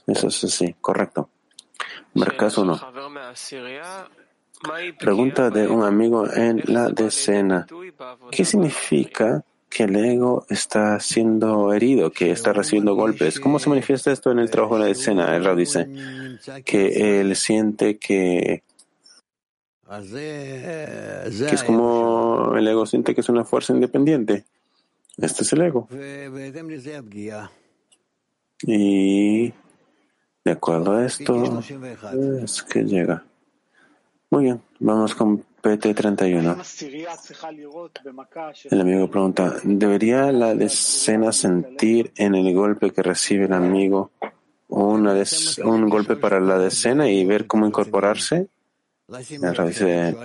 [0.07, 1.29] Eso es sí, correcto.
[2.13, 2.79] Mercado uno.
[4.99, 7.67] Pregunta de un amigo en la decena.
[8.31, 9.43] ¿Qué significa
[9.73, 13.39] que el ego está siendo herido, que está recibiendo golpes.
[13.39, 15.35] ¿Cómo se manifiesta esto en el trabajo de la escena?
[15.35, 15.89] El dice
[16.63, 18.61] que él siente que,
[19.89, 24.45] que es como el ego siente que es una fuerza independiente.
[25.17, 25.87] Este es el ego.
[28.61, 29.53] Y
[30.45, 31.61] de acuerdo a esto
[32.43, 33.23] es que llega.
[34.33, 36.57] Muy bien, vamos con PT31.
[38.71, 44.09] El amigo pregunta, ¿debería la decena sentir en el golpe que recibe el amigo
[44.69, 45.13] una
[45.65, 48.47] un golpe para la decena y ver cómo incorporarse?
[49.07, 50.15] Dice,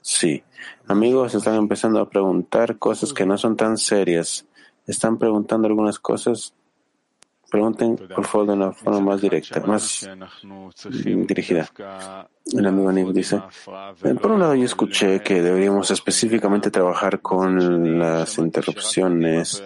[0.00, 0.42] sí.
[0.88, 4.44] Amigos están empezando a preguntar cosas que no son tan serias
[4.86, 6.54] están preguntando algunas cosas,
[7.52, 10.08] pregunten por favor de una forma más directa, más
[11.04, 11.68] dirigida.
[12.50, 13.42] El amigo Nick dice,
[14.20, 19.62] por un lado yo escuché que deberíamos específicamente trabajar con las interrupciones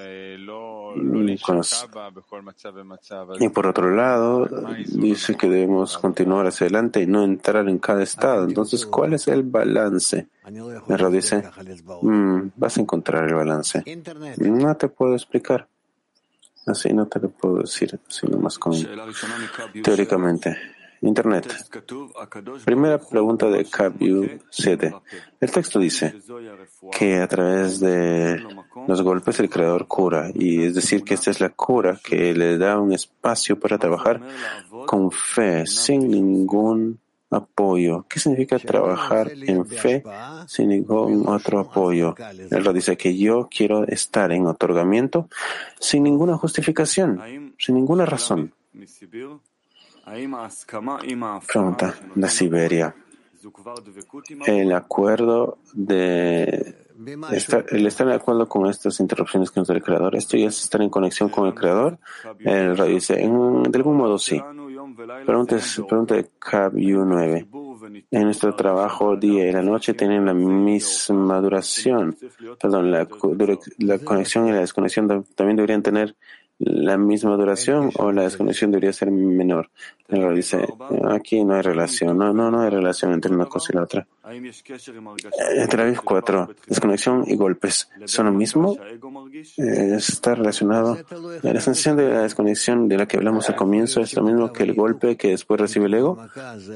[3.39, 4.49] y por otro lado,
[4.89, 8.45] dice que debemos continuar hacia adelante y no entrar en cada estado.
[8.45, 10.29] Entonces, ¿cuál es el balance?
[10.47, 11.43] El dice,
[12.03, 13.85] mm, vas a encontrar el balance.
[14.39, 15.69] No te puedo explicar.
[16.67, 18.75] Así no te lo puedo decir, sino más con
[19.83, 20.57] teóricamente.
[21.03, 21.47] Internet.
[22.65, 24.95] Primera pregunta de Kabiu 7.
[25.41, 26.15] El texto dice
[26.91, 28.43] que a través de
[28.89, 32.57] los golpes el creador cura, y es decir, que esta es la cura que le
[32.59, 34.21] da un espacio para trabajar
[34.87, 36.99] con fe, sin ningún
[37.31, 38.07] apoyo.
[38.09, 40.03] ¿Qué significa trabajar en fe
[40.47, 42.15] sin ningún otro apoyo?
[42.51, 45.29] Él dice que yo quiero estar en otorgamiento
[45.81, 48.53] sin ninguna justificación, sin ninguna razón.
[51.47, 52.95] Pregunta de Siberia.
[54.47, 56.87] El acuerdo de
[57.33, 60.49] estar, el estar de acuerdo con estas interrupciones que nos da el creador, esto ya
[60.49, 61.99] es estar en conexión con el creador.
[62.41, 64.41] El radio dice, de algún modo sí.
[64.97, 66.31] Pregunta, pregunta de
[66.95, 67.47] u 9.
[68.11, 72.17] En nuestro trabajo día y la noche tienen la misma duración.
[72.61, 73.07] Perdón, la,
[73.79, 76.17] la conexión y la desconexión también deberían tener
[76.59, 79.71] la misma duración o la desconexión debería ser menor.
[80.07, 80.67] Pero dice,
[81.09, 84.07] aquí no hay relación, no, no, no hay relación entre una cosa y la otra.
[85.57, 88.77] Entre las 4, desconexión y golpes, ¿son lo mismo?
[89.57, 90.99] Está relacionado.
[91.43, 94.63] La sensación de la desconexión de la que hablamos al comienzo es lo mismo que
[94.63, 96.19] el golpe que después recibe el ego.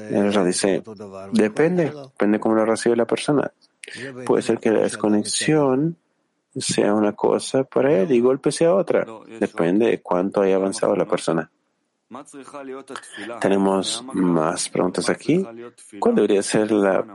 [0.09, 0.83] El dice,
[1.31, 3.51] depende, depende cómo lo recibe la persona.
[4.25, 5.97] Puede ser que la desconexión
[6.55, 9.05] sea una cosa para él y golpe sea otra.
[9.39, 11.49] Depende de cuánto haya avanzado la persona.
[13.39, 15.45] Tenemos más preguntas aquí.
[15.99, 17.05] ¿Cuál debería ser la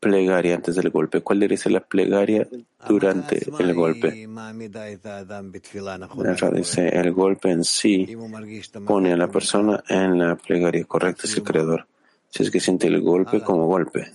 [0.00, 1.20] plegaria antes del golpe?
[1.20, 2.48] ¿Cuál debería ser la plegaria
[2.88, 4.28] durante el golpe?
[6.52, 8.16] Dice, el golpe en sí
[8.84, 11.86] pone a la persona en la plegaria correcta, es el creador.
[12.28, 14.10] Si es que siente el golpe como golpe.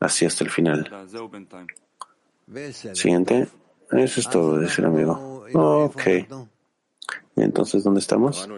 [0.00, 0.90] Así hasta el final.
[2.92, 3.48] Siguiente.
[3.92, 5.44] Eso es todo, dice el amigo.
[5.54, 6.02] Ok.
[7.36, 8.48] Entonces, ¿dónde estamos?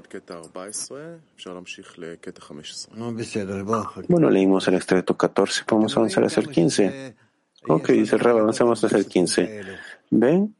[4.09, 7.17] Bueno, leímos el extracto 14, podemos avanzar hacia el 15.
[7.69, 9.63] Ok, dice el Rab, avancemos hacia el 15.
[10.11, 10.55] ¿Ven?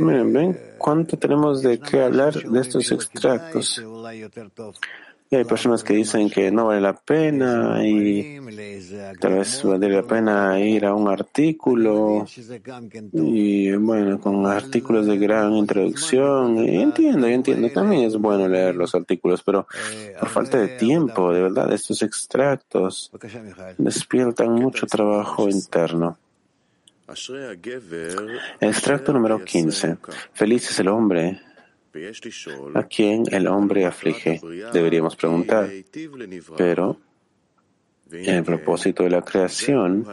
[0.00, 0.60] Miren, ¿ven?
[0.78, 3.80] ¿Cuánto tenemos de qué hablar de estos extractos?
[5.32, 8.40] Y hay personas que dicen que no vale la pena y
[9.20, 12.26] tal vez vale la pena ir a un artículo
[13.12, 16.58] y bueno, con artículos de gran introducción.
[16.58, 19.68] Y entiendo, yo entiendo, también es bueno leer los artículos, pero
[20.18, 23.12] por falta de tiempo, de verdad, estos extractos
[23.78, 26.18] despiertan mucho trabajo interno.
[28.60, 29.96] Extracto número 15.
[30.32, 31.40] Feliz es el hombre
[32.74, 34.40] ¿A quién el hombre aflige?
[34.72, 35.68] Deberíamos preguntar.
[36.56, 36.98] Pero
[38.10, 40.06] el propósito de la creación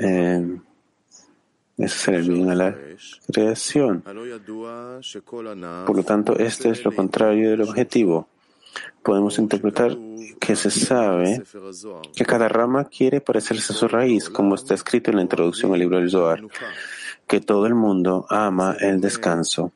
[0.00, 0.58] eh,
[1.78, 2.76] es hacer el bien a la
[3.32, 4.02] creación.
[4.02, 8.28] Por lo tanto, este es lo contrario del objetivo.
[9.02, 9.96] Podemos interpretar
[10.38, 11.42] que se sabe
[12.14, 15.78] que cada rama quiere parecerse a su raíz, como está escrito en la introducción al
[15.78, 16.42] libro del Zohar
[17.26, 19.72] que todo el mundo ama el descanso.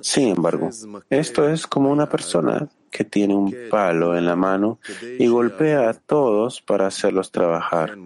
[0.00, 0.70] Sin embargo,
[1.10, 4.78] esto es como una persona que tiene un palo en la mano
[5.18, 7.98] y golpea a todos para hacerlos trabajar.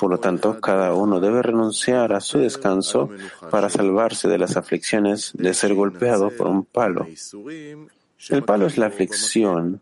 [0.00, 3.08] Por lo tanto, cada uno debe renunciar a su descanso
[3.50, 7.06] para salvarse de las aflicciones de ser golpeado por un palo.
[8.28, 9.80] El palo es la aflicción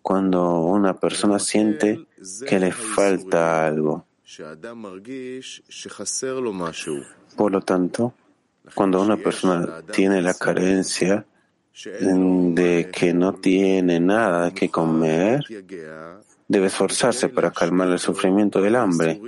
[0.00, 2.06] cuando una persona siente
[2.48, 4.06] que le falta algo.
[7.36, 8.14] Por lo tanto,
[8.74, 11.24] cuando una persona tiene la carencia
[11.74, 15.44] de que no tiene nada que comer,
[16.46, 19.20] debe esforzarse para calmar el sufrimiento del hambre.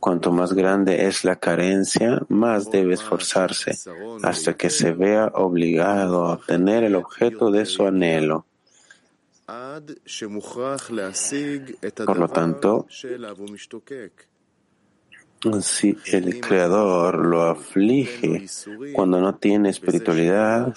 [0.00, 3.78] Cuanto más grande es la carencia, más debe esforzarse
[4.22, 8.46] hasta que se vea obligado a obtener el objeto de su anhelo.
[12.04, 12.86] Por lo tanto,
[15.60, 18.46] si el Creador lo aflige
[18.92, 20.74] cuando no tiene espiritualidad,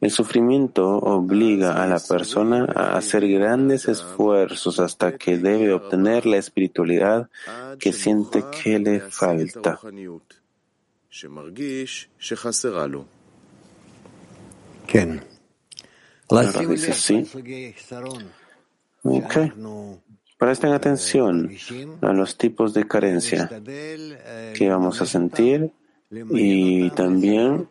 [0.00, 6.38] el sufrimiento obliga a la persona a hacer grandes esfuerzos hasta que debe obtener la
[6.38, 7.28] espiritualidad
[7.78, 9.78] que siente que le falta.
[16.28, 17.26] Rav dice sí.
[19.02, 19.36] Ok.
[20.38, 21.50] Presten atención
[22.02, 23.50] a los tipos de carencia
[24.54, 25.72] que vamos a sentir
[26.10, 27.68] y también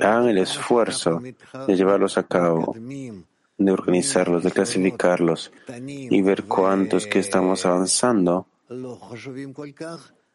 [0.00, 1.20] hagan el esfuerzo
[1.66, 5.52] de llevarlos a cabo, de organizarlos, de clasificarlos
[5.86, 8.46] y ver cuántos que estamos avanzando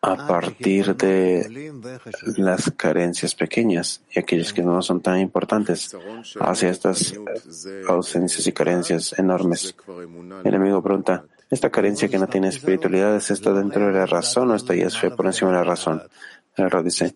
[0.04, 1.72] a partir de
[2.36, 5.96] las carencias pequeñas y aquellas que no son tan importantes
[6.42, 7.14] hacia estas
[7.88, 9.74] ausencias y carencias enormes.
[10.44, 14.52] El amigo pregunta, ¿esta carencia que no tiene espiritualidad es esto dentro de la razón
[14.52, 16.04] o esta ya es fe por encima de la razón?
[16.58, 17.14] El error dice,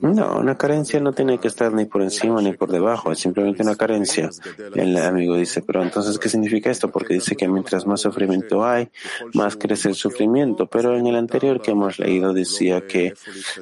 [0.00, 3.62] no, una carencia no tiene que estar ni por encima ni por debajo, es simplemente
[3.62, 4.30] una carencia.
[4.74, 6.90] El amigo dice, pero entonces, ¿qué significa esto?
[6.90, 8.88] Porque dice que mientras más sufrimiento hay,
[9.34, 10.66] más crece el sufrimiento.
[10.66, 13.12] Pero en el anterior que hemos leído decía que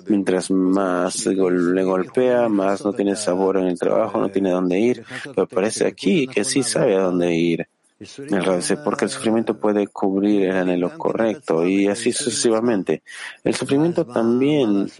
[0.06, 5.04] mientras más le golpea, más no tiene sabor en el trabajo, no tiene dónde ir.
[5.34, 7.68] Pero parece aquí que sí sabe a dónde ir.
[8.02, 13.02] El porque el sufrimiento puede cubrir el anhelo correcto y así sucesivamente.
[13.44, 14.90] El sufrimiento también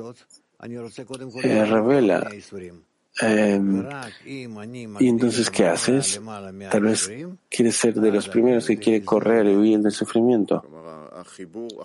[0.63, 2.31] eh, revela.
[3.21, 3.61] Eh,
[4.25, 6.21] y entonces, ¿qué haces?
[6.71, 7.11] Tal vez
[7.51, 10.65] quieres ser de los primeros que quiere correr y huir del sufrimiento.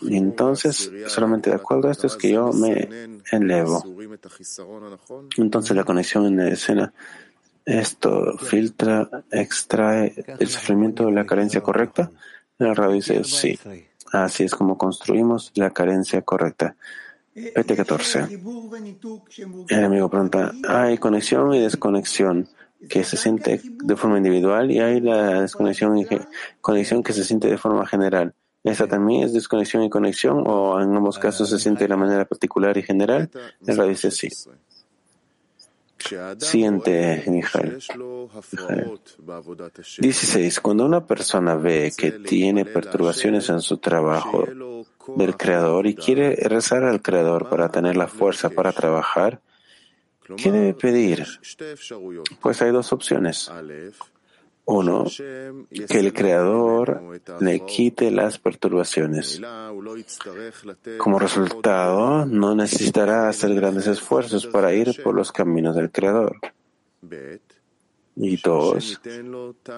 [0.02, 2.88] Y entonces, solamente de acuerdo a esto es que yo me
[3.32, 3.84] elevo.
[5.38, 6.94] Entonces, la conexión en la escena,
[7.66, 12.10] esto filtra, extrae el sufrimiento de la carencia correcta.
[12.58, 13.60] El rabbi dice, sí.
[14.14, 16.78] Así es como construimos la carencia correcta.
[17.38, 19.68] PT14.
[19.70, 22.50] El amigo pregunta, hay conexión y desconexión
[22.90, 26.06] que se siente de forma individual y hay la desconexión y
[26.62, 28.34] conexión que se siente de forma general.
[28.64, 32.26] ¿Esta también es desconexión y conexión o en ambos casos se siente de la manera
[32.26, 33.30] particular y general?
[33.66, 34.30] El dice sí.
[36.40, 37.80] Siguiente, Mijael.
[40.00, 40.60] 16.
[40.60, 44.46] Cuando una persona ve que tiene perturbaciones en su trabajo
[45.16, 49.42] del Creador y quiere rezar al Creador para tener la fuerza para trabajar,
[50.36, 51.26] ¿qué debe pedir?
[52.42, 53.52] Pues hay dos opciones.
[54.70, 59.40] Uno, que el Creador le quite las perturbaciones.
[60.98, 66.38] Como resultado, no necesitará hacer grandes esfuerzos para ir por los caminos del Creador.
[68.18, 69.00] Y dos,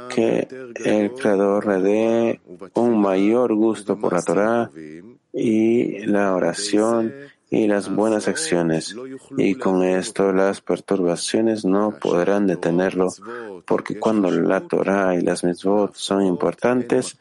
[0.10, 0.48] que
[0.84, 2.42] el Creador le dé
[2.74, 4.72] un mayor gusto por la Torah
[5.32, 7.14] y la oración
[7.52, 8.95] y las buenas acciones,
[9.38, 13.10] y con esto las perturbaciones no podrán detenerlo,
[13.66, 17.18] porque cuando la Torah y las mitzvot son importantes,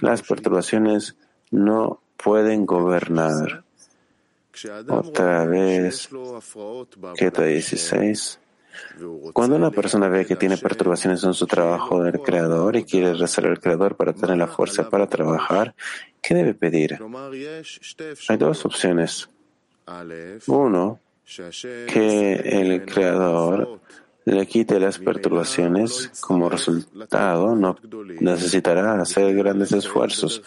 [0.00, 1.16] las perturbaciones
[1.50, 3.64] no pueden gobernar.
[4.88, 6.10] Otra vez,
[7.16, 8.38] Keta 16.
[9.32, 13.46] Cuando una persona ve que tiene perturbaciones en su trabajo del Creador y quiere rezar
[13.46, 15.74] al Creador para tener la fuerza para trabajar,
[16.20, 16.98] ¿qué debe pedir?
[18.28, 19.28] Hay dos opciones.
[20.46, 21.00] Uno,
[21.86, 23.80] que el Creador
[24.24, 26.12] le quite las perturbaciones.
[26.20, 27.76] Como resultado, no
[28.20, 30.42] necesitará hacer grandes esfuerzos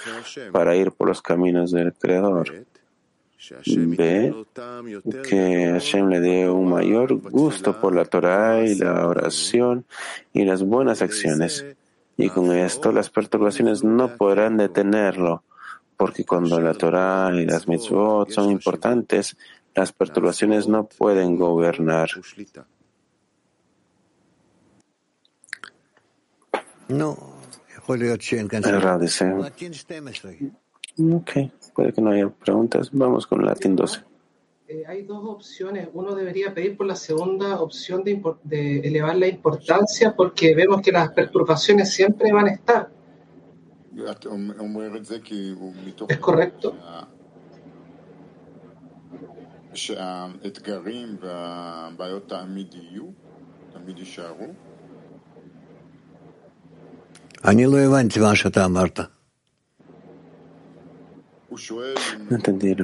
[0.51, 2.65] para ir por los caminos del Creador.
[3.67, 4.33] B,
[5.27, 9.85] que Hashem le dé un mayor gusto por la Torah y la oración
[10.31, 11.65] y las buenas acciones.
[12.15, 15.43] Y con esto las perturbaciones no podrán detenerlo
[16.03, 19.37] porque cuando la Torah y las mitzvot son importantes,
[19.73, 22.09] las perturbaciones no pueden gobernar.
[26.89, 27.17] No,
[27.87, 29.33] el dice,
[30.99, 31.31] ok,
[31.73, 32.89] puede que no haya preguntas.
[32.91, 34.01] Vamos con Latín 12.
[34.67, 35.87] Eh, hay dos opciones.
[35.93, 40.91] Uno debería pedir por la segunda opción de, de elevar la importancia porque vemos que
[40.91, 42.92] las perturbaciones siempre van a estar.
[44.59, 46.11] אומר את זה כי הוא מתוך...
[46.11, 46.67] Es correcto.
[49.75, 53.05] שהאתגרים והבעיות תמיד יהיו,
[53.73, 54.47] תמיד יישארו?
[57.45, 58.99] אני לא הבנתי מה שאתה אמרת.
[61.49, 61.95] הוא שואל...
[62.31, 62.75] נתנדי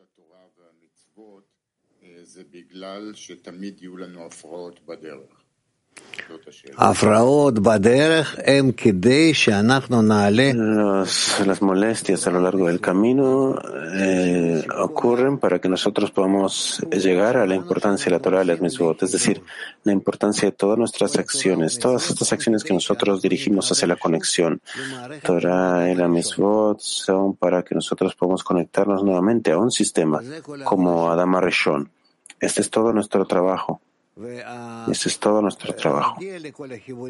[0.00, 1.44] התורה והמצוות
[2.02, 5.39] אה, זה בגלל שתמיד יהיו לנו הפרעות בדרך.
[10.54, 13.56] Los- las molestias a lo largo del camino
[13.94, 18.60] eh, ocurren para que nosotros podamos llegar a la importancia de la Torah y las
[18.60, 19.42] mitzvot, es decir,
[19.84, 24.60] la importancia de todas nuestras acciones, todas estas acciones que nosotros dirigimos hacia la conexión.
[25.22, 30.20] Torah y la mitzvot son para que nosotros podamos conectarnos nuevamente a un sistema
[30.64, 31.90] como Adama Rishon.
[32.38, 33.80] Este es todo nuestro trabajo.
[34.88, 36.16] Ese es todo nuestro trabajo.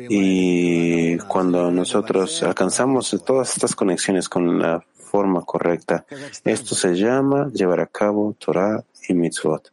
[0.09, 6.07] Y cuando nosotros alcanzamos todas estas conexiones con la forma correcta,
[6.45, 9.73] esto se llama llevar a cabo Torah y Mitzvot.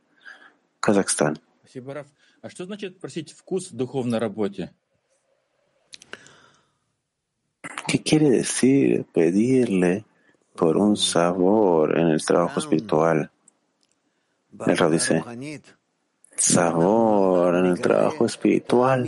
[0.80, 1.40] Kazajstán.
[7.88, 10.06] ¿Qué quiere decir pedirle
[10.56, 13.32] por un sabor en el trabajo espiritual?
[14.66, 15.24] El dice
[16.38, 19.08] sabor en el trabajo espiritual.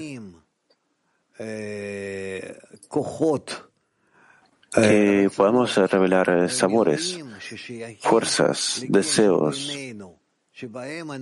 [4.71, 7.19] Que podamos revelar eh, sabores,
[8.01, 9.71] fuerzas, deseos,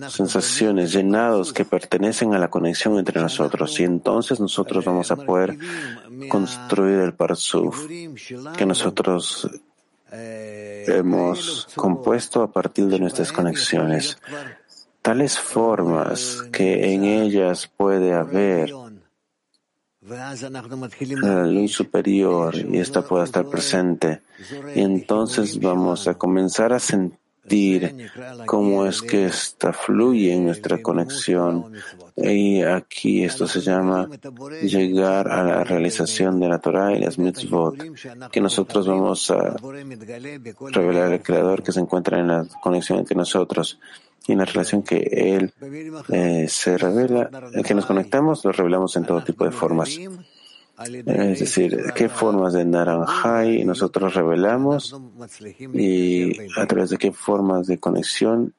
[0.09, 3.79] sensaciones llenados que pertenecen a la conexión entre nosotros.
[3.79, 5.57] Y entonces nosotros vamos a poder
[6.29, 7.87] construir el Parsuf
[8.57, 9.47] que nosotros
[10.11, 14.17] hemos compuesto a partir de nuestras conexiones.
[15.07, 18.73] Tales formas que en ellas puede haber
[20.01, 24.23] la luz superior y esta pueda estar presente.
[24.75, 28.09] Y entonces vamos a comenzar a sentir
[28.45, 31.71] cómo es que esta fluye en nuestra conexión.
[32.17, 34.09] Y aquí esto se llama
[34.61, 37.77] llegar a la realización de la Torah y las mitzvot,
[38.29, 39.55] que nosotros vamos a
[40.73, 43.79] revelar al Creador que se encuentra en la conexión entre nosotros
[44.27, 45.53] y en la relación que Él
[46.09, 49.97] eh, se revela, el que nos conectamos, lo revelamos en todo tipo de formas.
[50.79, 54.95] Es decir, qué formas de naranjai nosotros revelamos
[55.73, 58.53] y a través de qué formas de conexión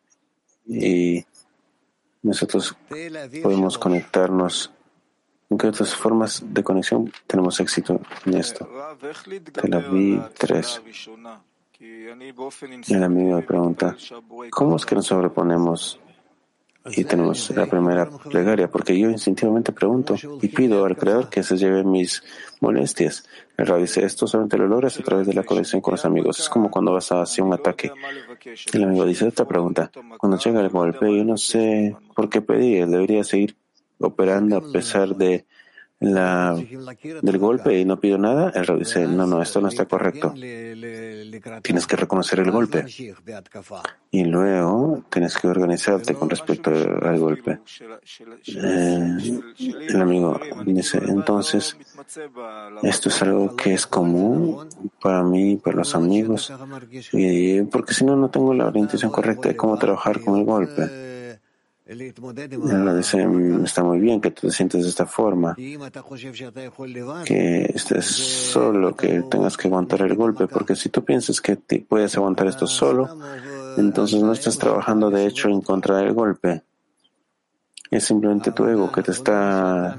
[0.66, 1.24] y
[2.22, 2.76] nosotros
[3.42, 4.72] podemos conectarnos.
[5.50, 8.68] ¿En qué otras formas de conexión tenemos éxito en esto?
[9.52, 10.82] Tel Aviv 3.
[11.80, 13.96] El amigo me pregunta,
[14.50, 16.00] ¿cómo es que nos sobreponemos
[16.86, 18.68] y tenemos la primera plegaria?
[18.68, 22.24] Porque yo instintivamente pregunto y pido al Creador que se lleve mis
[22.60, 23.28] molestias.
[23.56, 26.40] El rabbi dice, esto solamente lo logras a través de la conexión con los amigos.
[26.40, 27.92] Es como cuando vas hacia un ataque.
[28.72, 32.88] El amigo dice, otra pregunta, cuando llega el golpe, yo no sé por qué pedir,
[32.88, 33.56] debería seguir
[34.00, 35.46] operando a pesar de
[36.00, 40.32] la, del golpe y no pido nada, el dice, no, no, esto no está correcto.
[41.62, 42.84] Tienes que reconocer el golpe
[44.10, 47.60] y luego tienes que organizarte con respecto al golpe.
[48.46, 49.40] Eh,
[49.88, 51.76] el amigo dice, entonces,
[52.82, 54.68] esto es algo que es común
[55.02, 56.52] para mí, para los amigos,
[57.12, 61.07] y porque si no, no tengo la orientación correcta de cómo trabajar con el golpe.
[61.88, 63.26] Dice,
[63.64, 65.54] está muy bien que tú te sientes de esta forma,
[67.24, 71.80] que estés solo, que tengas que aguantar el golpe, porque si tú piensas que te
[71.80, 73.08] puedes aguantar esto solo,
[73.78, 76.62] entonces no estás trabajando de hecho en contra del golpe.
[77.90, 79.98] Es simplemente tu ego que te está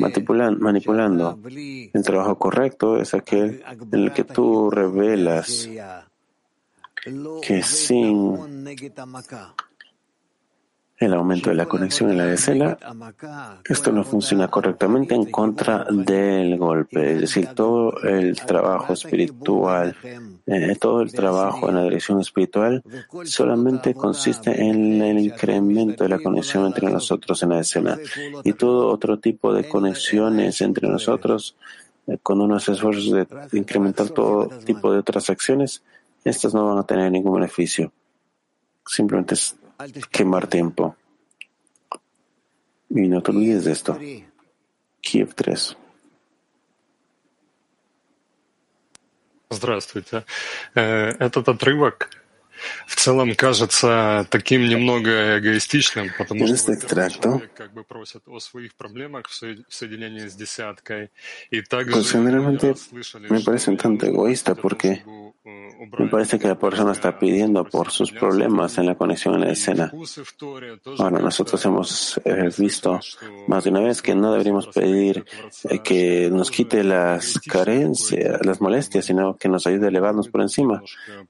[0.00, 1.38] manipulando.
[1.44, 3.62] El trabajo correcto es aquel
[3.92, 5.68] en el que tú revelas
[7.42, 8.64] que sin
[10.98, 12.78] el aumento de la conexión en la decena,
[13.68, 17.14] esto no funciona correctamente en contra del golpe.
[17.14, 19.94] Es decir, todo el trabajo espiritual,
[20.46, 22.82] eh, todo el trabajo en la dirección espiritual
[23.24, 27.98] solamente consiste en el incremento de la conexión entre nosotros en la escena.
[28.42, 31.56] Y todo otro tipo de conexiones entre nosotros,
[32.06, 33.26] eh, con unos esfuerzos de
[33.58, 35.82] incrementar todo tipo de otras acciones,
[36.24, 37.92] estas no van a tener ningún beneficio.
[38.86, 39.56] Simplemente es
[40.10, 40.96] quemar tiempo.
[42.90, 43.98] Y no te olvides de esto.
[45.00, 45.76] Kiev 3.
[49.50, 50.24] Здравствуйте.
[50.74, 52.10] Э, Этот отрывок
[52.85, 58.75] в целом кажется таким немного эгоистичным, потому что este extracto как бы просит о своих
[58.75, 61.09] проблемах в со- в соединении с десяткой.
[61.49, 65.01] И также Pues generalmente слышали, me что parece un tanto egoísta porque
[65.97, 69.51] me parece que la persona está pidiendo por sus problemas en la conexión en la
[69.51, 69.91] escena.
[70.99, 72.99] Ahora, nosotros hemos eh, visto
[73.47, 75.25] más de una vez que no deberíamos pedir
[75.67, 80.41] eh, que nos quite las carencias, las molestias, sino que nos ayude a elevarnos por
[80.41, 80.83] encima.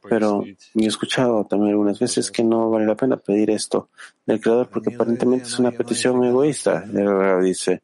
[0.10, 0.44] Pero
[0.74, 3.90] yo he escuchado también algunas veces que no vale la pena pedir esto
[4.26, 6.86] del Creador porque aparentemente es una petición egoísta.
[6.94, 7.82] El Rab dice,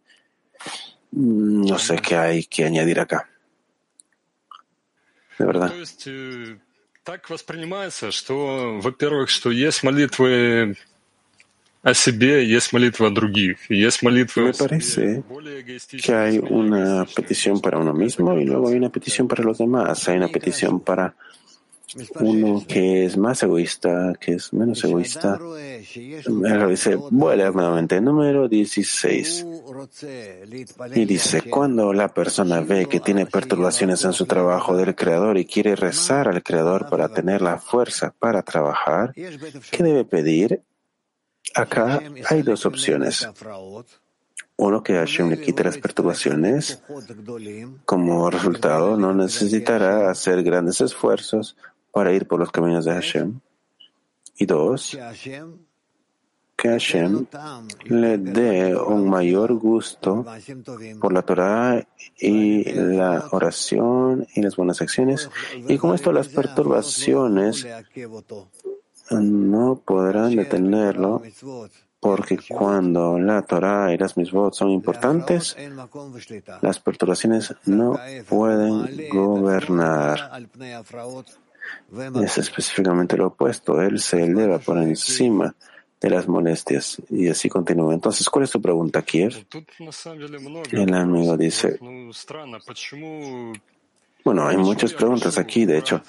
[1.12, 3.30] No sé qué hay que añadir acá.
[5.40, 5.70] De verdad.
[5.70, 6.58] То есть э,
[7.04, 10.76] так воспринимается, что, во-первых, что есть молитвы
[11.84, 15.72] о себе, есть молитвы о других, и есть молитвы Me о себе, parece более que
[15.72, 19.44] эгоистичные, hay более una эгоистичные, petición para uno mismo y luego hay una petición para
[19.44, 20.10] los demás.
[20.10, 21.14] Hay una petición para
[22.21, 25.39] uno que es más egoísta, que es menos egoísta.
[26.69, 29.47] Dice, voy a leer nuevamente, número 16.
[30.95, 35.45] Y dice, cuando la persona ve que tiene perturbaciones en su trabajo del Creador y
[35.45, 40.63] quiere rezar al Creador para tener la fuerza para trabajar, ¿qué debe pedir?
[41.55, 43.29] Acá hay dos opciones.
[44.57, 46.83] Uno, que Hashem le quite las perturbaciones.
[47.85, 51.57] Como resultado, no necesitará hacer grandes esfuerzos
[51.93, 53.41] para ir por los caminos de Hashem.
[54.37, 54.99] Y dos,
[56.57, 57.27] que Hashem
[57.85, 60.25] le dé un mayor gusto
[61.01, 61.87] por la Torah
[62.19, 65.29] y la oración y las buenas acciones.
[65.69, 67.67] Y con esto las perturbaciones
[69.11, 71.23] no podrán detenerlo
[72.01, 75.57] porque cuando la Torah y las misbot son importantes,
[76.61, 80.49] las perturbaciones no pueden gobernar.
[82.23, 83.81] Es específicamente lo opuesto.
[83.81, 85.55] Él se eleva por encima
[86.01, 87.01] de las molestias.
[87.11, 87.95] Y así continúa.
[87.95, 89.47] Entonces, ¿cuál es tu pregunta, Kiev?
[90.73, 91.79] El amigo dice.
[94.25, 96.03] Bueno, hay muchas preguntas aquí, de hecho.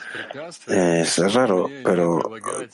[0.68, 2.22] Es raro, pero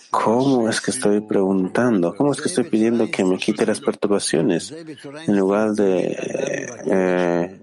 [0.10, 2.14] ¿cómo es que estoy preguntando?
[2.16, 6.18] ¿Cómo es que estoy pidiendo que me quite las perturbaciones en lugar de
[6.86, 7.60] eh,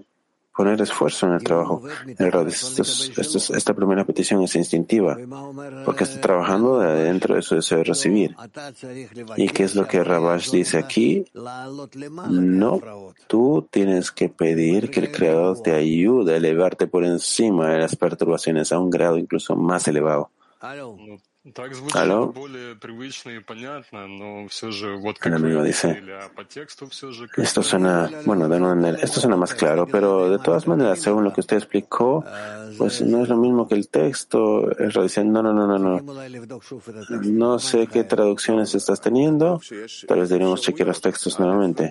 [0.57, 1.83] poner esfuerzo en el trabajo?
[2.17, 5.15] El Rab dice, esto es- esto es- esta primera petición es instintiva,
[5.85, 8.35] porque está trabajando de dentro de su deseo de recibir.
[9.37, 11.25] ¿Y qué es lo que Rabash dice aquí?
[12.29, 12.79] No,
[13.27, 17.95] tú tienes que pedir que el Creador te ayude a elevarte por encima de las
[17.95, 20.31] perturbaciones a un grado incluso más elevado.
[21.46, 22.28] Ну, так звучит Алло?
[22.28, 26.28] более привычно и понятно, но все же вот El как вы amigo dice, говорили, а
[26.28, 30.30] по тексту все же esto как-то suena, bueno, de nuevo, esto suena más claro, pero
[30.30, 32.24] de todas maneras, según lo que usted explicó,
[32.78, 34.70] pues no es lo mismo que el texto.
[34.78, 36.00] El Rab dice, no, no, no, no, no.
[37.22, 39.60] No sé qué traducciones estás teniendo.
[40.06, 41.90] Tal vez deberíamos chequear los textos nuevamente.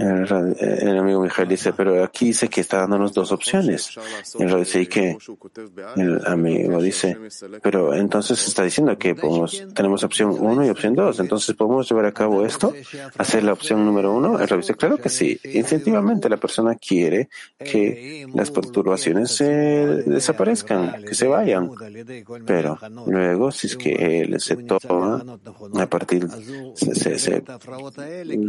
[0.00, 3.90] El, Rab- el amigo Mijael dice, pero aquí dice que está dándonos dos opciones.
[4.38, 5.16] El Rab dice, ¿y qué?
[5.96, 7.16] El amigo dice,
[7.62, 9.14] pero entonces está diciendo que
[9.74, 11.20] tenemos opción uno y opción dos.
[11.20, 12.72] Entonces, ¿podemos llevar a cabo esto?
[13.16, 14.38] ¿Hacer la opción número uno?
[14.38, 15.40] El Rab dice, claro que sí.
[15.44, 17.28] Instintivamente la persona quiere
[17.58, 21.70] que las perturbaciones se desaparezcan, que se vayan.
[22.44, 25.24] Pero luego, si es que él se toma
[25.76, 26.28] a partir,
[26.74, 27.18] se,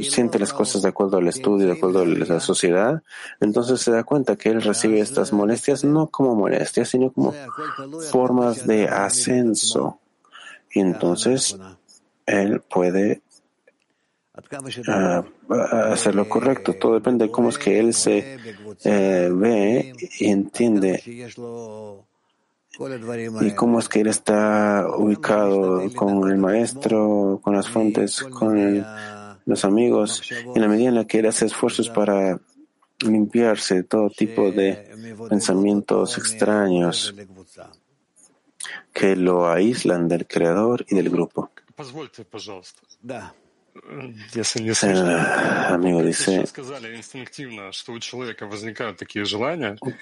[0.01, 3.01] siente las cosas de acuerdo al estudio, de acuerdo a la sociedad,
[3.39, 7.33] entonces se da cuenta que él recibe estas molestias no como molestias, sino como
[8.11, 9.99] formas de ascenso.
[10.71, 11.57] Y entonces
[12.25, 13.21] él puede
[14.87, 15.23] ah,
[15.91, 16.73] hacer lo correcto.
[16.73, 18.37] Todo depende de cómo es que él se
[18.83, 21.03] eh, ve y entiende
[23.41, 28.85] y cómo es que él está ubicado con el maestro, con las fuentes, con el-
[29.49, 30.21] los amigos,
[30.55, 32.39] en la medida en la que él hace esfuerzos para
[32.99, 37.13] limpiarse de todo tipo de pensamientos extraños
[38.93, 41.51] que lo aíslan del creador y del grupo.
[43.91, 46.43] Э, amigo dice,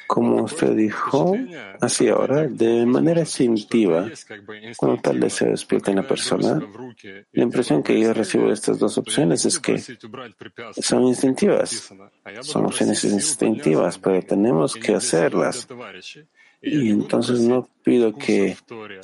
[0.08, 1.38] como usted dijo,
[1.82, 4.10] así ahora, de manera instintiva,
[4.78, 6.60] cuando tal deseo despierta en la persona,
[7.32, 9.78] la impresión que yo recibo de estas dos opciones es que
[10.82, 11.94] son instintivas,
[12.42, 15.68] son opciones instintivas, pero tenemos que hacerlas.
[16.62, 18.58] Y entonces no pido que,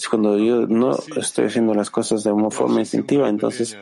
[0.09, 3.77] cuando yo no estoy haciendo las cosas de una forma instintiva, entonces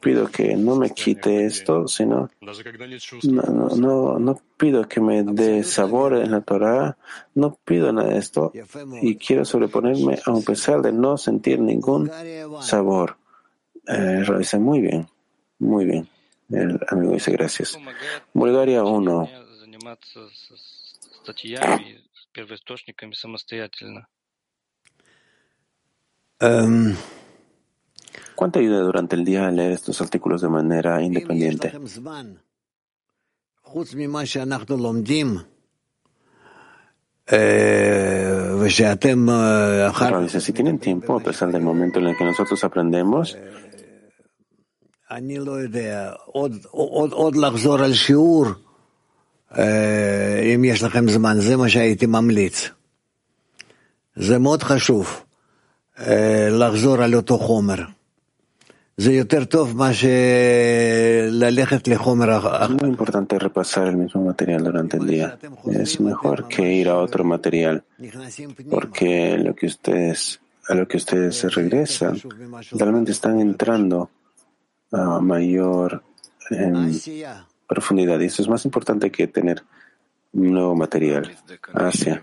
[0.00, 2.30] pido que no me quite esto, sino
[3.22, 6.98] no, no, no, no pido que me dé sabor en la Torah,
[7.34, 8.52] no pido nada de esto
[9.00, 12.10] y quiero sobreponerme a pesar de no sentir ningún
[12.60, 13.16] sabor.
[13.86, 15.06] Eh, dice, muy bien,
[15.60, 16.08] muy bien.
[16.50, 17.78] El amigo dice gracias.
[18.34, 19.28] Bulgaria 1
[22.36, 24.08] первоисточниками самостоятельно.
[26.38, 26.94] Um,
[28.34, 31.72] ¿Cuánto ayuda durante el día a leer estos artículos de manera independiente?
[40.28, 43.36] Si tienen tiempo, a pesar del momento en el que nosotros aprendemos,
[50.55, 52.69] אם יש לכם זמן, זה מה שהייתי ממליץ.
[54.15, 55.23] זה מאוד חשוב,
[55.99, 57.83] אה, לחזור על אותו חומר.
[58.97, 60.07] זה יותר טוב מאשר
[61.29, 62.65] ללכת לחומר אחר.
[62.65, 65.37] Es muy importante repasar el mismo material durante el día.
[65.83, 67.83] Es mejor que ir a otro material,
[68.69, 72.13] porque lo que ustedes, a lo que ustedes se regresan,
[72.81, 74.09] realmente están entrando
[74.91, 76.03] a mayor
[76.49, 76.73] en
[77.66, 78.20] profundidad.
[78.20, 79.62] Y eso es más importante que tener
[80.32, 81.36] nuevo material.
[81.74, 82.20] Hacia.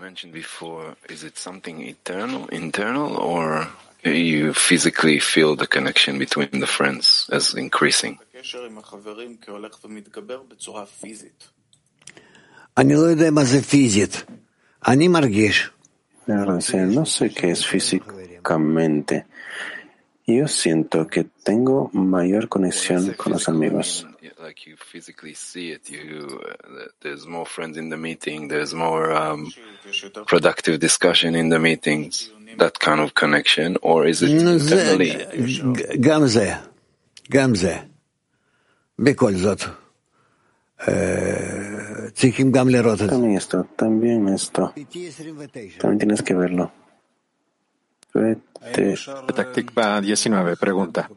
[4.04, 8.18] you physically feel the connection between the friends as increasing.
[16.26, 19.26] No sé qué es físicamente.
[20.26, 24.06] Yo siento que tengo mayor conexión con los amigos.
[24.43, 29.11] Like you physically see it, you uh, there's more friends in the meeting, there's more
[29.13, 29.51] um,
[30.27, 35.97] productive discussion in the meetings, that kind of connection, or is it נו, זה, internally?
[35.99, 36.53] גם זה,
[37.31, 37.77] גם זה.
[38.99, 39.61] בכל זאת.
[40.87, 43.15] אה, צריכים גם לראות את זה.
[43.15, 44.73] También esto, también esto.
[45.79, 46.71] También tienes que verlo.
[48.13, 48.95] Vete.
[49.35, 51.09] Taktikva 19 pregunta.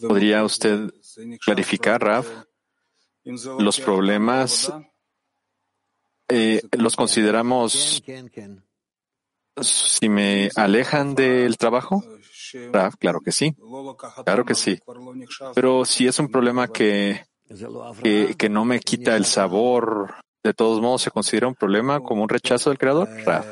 [0.00, 0.90] ¿Podría usted
[1.44, 2.26] clarificar, Raf,
[3.58, 4.72] los problemas
[6.28, 8.02] eh, los consideramos
[9.60, 12.04] si me alejan del trabajo?
[12.72, 13.54] Raf, claro que sí.
[14.24, 14.78] Claro que sí.
[15.54, 17.26] Pero si es un problema que,
[18.02, 22.22] que, que no me quita el sabor, de todos modos, ¿se considera un problema como
[22.22, 23.08] un rechazo del creador?
[23.24, 23.46] Raf.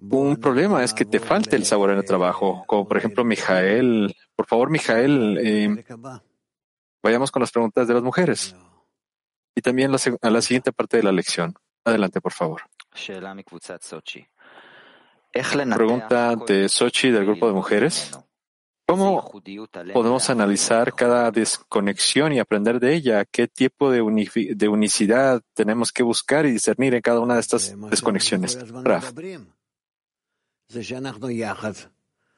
[0.00, 4.14] Un problema es que te falte el sabor en el trabajo, como por ejemplo Mijael.
[4.34, 5.84] Por favor, Mijael, eh,
[7.02, 8.56] vayamos con las preguntas de las mujeres.
[9.54, 9.92] Y también
[10.22, 11.54] a la siguiente parte de la lección.
[11.84, 12.62] Adelante, por favor.
[15.76, 18.18] Pregunta de Sochi del grupo de mujeres.
[18.86, 19.30] ¿Cómo
[19.92, 23.24] podemos analizar cada desconexión y aprender de ella?
[23.24, 24.00] ¿Qué tipo de,
[24.56, 28.58] de unicidad tenemos que buscar y discernir en cada una de estas desconexiones?
[28.82, 29.12] Raf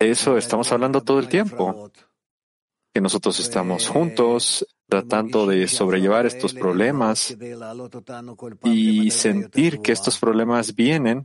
[0.01, 1.91] de eso estamos hablando todo el tiempo.
[2.95, 7.35] Que nosotros estamos juntos tratando de sobrellevar estos problemas
[8.65, 11.25] y sentir que estos problemas vienen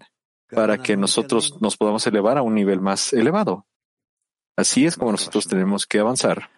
[0.49, 3.66] para que nosotros nos podamos elevar a un nivel más elevado.
[4.55, 6.49] Así es como nosotros tenemos que avanzar.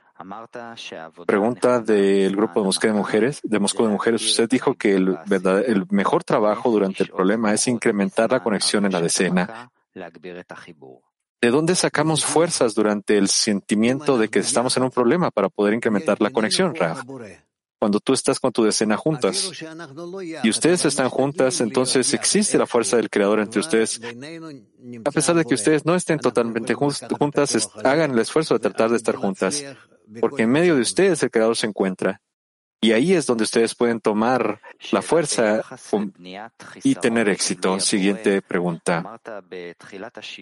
[1.25, 3.39] Pregunta del grupo de Moscú de Mujeres.
[3.43, 7.53] De Moscú de Mujeres, usted dijo que el, verdad- el mejor trabajo durante el problema
[7.53, 9.71] es incrementar la conexión en la decena.
[11.41, 15.73] ¿De dónde sacamos fuerzas durante el sentimiento de que estamos en un problema para poder
[15.73, 17.03] incrementar la conexión, Raf?
[17.79, 19.49] Cuando tú estás con tu decena juntas
[20.43, 24.01] y ustedes están juntas, entonces existe la fuerza del Creador entre ustedes.
[25.05, 28.89] A pesar de que ustedes no estén totalmente jun- juntas, hagan el esfuerzo de tratar
[28.89, 29.63] de estar juntas,
[30.19, 32.21] porque en medio de ustedes el Creador se encuentra.
[32.81, 34.61] Y ahí es donde ustedes pueden tomar
[34.91, 35.63] la fuerza
[36.83, 37.79] y tener éxito.
[37.79, 39.19] Siguiente pregunta.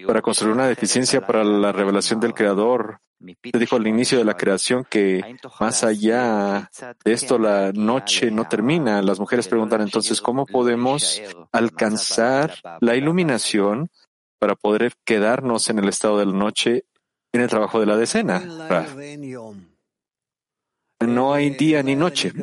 [0.05, 2.99] Para construir una deficiencia para la revelación del Creador,
[3.41, 6.69] te dijo al inicio de la creación que más allá
[7.03, 9.01] de esto la noche no termina.
[9.01, 11.19] Las mujeres preguntan entonces cómo podemos
[11.51, 13.89] alcanzar la iluminación
[14.39, 16.85] para poder quedarnos en el estado de la noche
[17.31, 18.39] en el trabajo de la decena.
[18.69, 18.95] Raf.
[20.99, 22.33] No hay día ni noche,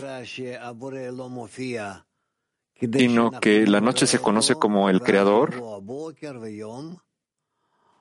[2.92, 5.54] sino que la noche se conoce como el Creador,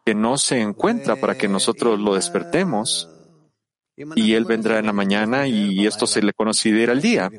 [0.05, 3.09] que no se encuentra para que nosotros lo despertemos,
[4.15, 7.31] y Él vendrá en la mañana y esto se le considera el día.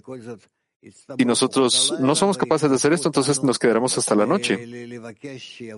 [1.19, 5.01] Si nosotros no somos capaces de hacer esto, entonces nos quedaremos hasta la noche,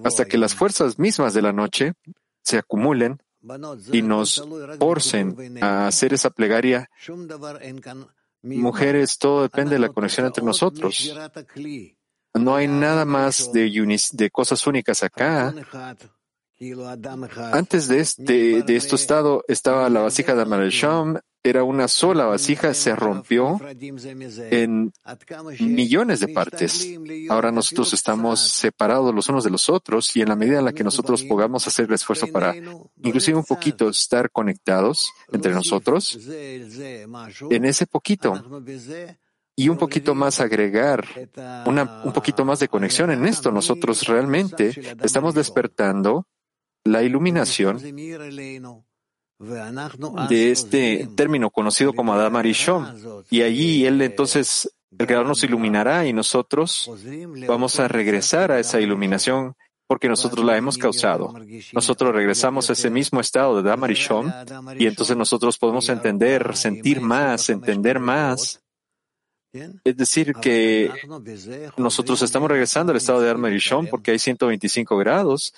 [0.05, 1.93] hasta que las fuerzas mismas de la noche
[2.43, 3.20] se acumulen
[3.93, 4.43] y nos
[4.79, 6.89] forcen a hacer esa plegaria.
[8.43, 11.15] Mujeres, todo depende de la conexión entre nosotros.
[12.35, 15.55] No hay nada más de, unis- de cosas únicas acá.
[17.53, 21.19] Antes de este, de este estado estaba la vasija de Amarasham,
[21.49, 23.61] era una sola vasija, se rompió
[24.51, 24.93] en
[25.61, 26.99] millones de partes.
[27.29, 30.73] Ahora nosotros estamos separados los unos de los otros y en la medida en la
[30.73, 32.55] que nosotros podamos hacer el esfuerzo para
[33.03, 38.43] inclusive un poquito estar conectados entre nosotros, en ese poquito
[39.55, 41.07] y un poquito más agregar
[42.05, 46.27] un poquito más de conexión en esto, nosotros realmente estamos despertando
[46.85, 47.79] la iluminación
[49.39, 53.24] de este término conocido como Adam Arishon.
[53.30, 56.91] Y allí él entonces, el Creador nos iluminará y nosotros
[57.47, 59.55] vamos a regresar a esa iluminación
[59.87, 61.32] porque nosotros la hemos causado.
[61.72, 64.32] Nosotros regresamos a ese mismo estado de Adam Arishon
[64.78, 68.61] y entonces nosotros podemos entender, sentir más, entender más.
[69.84, 70.91] Es decir, que
[71.76, 75.55] nosotros estamos regresando al estado de Adam Arishon porque hay 125 grados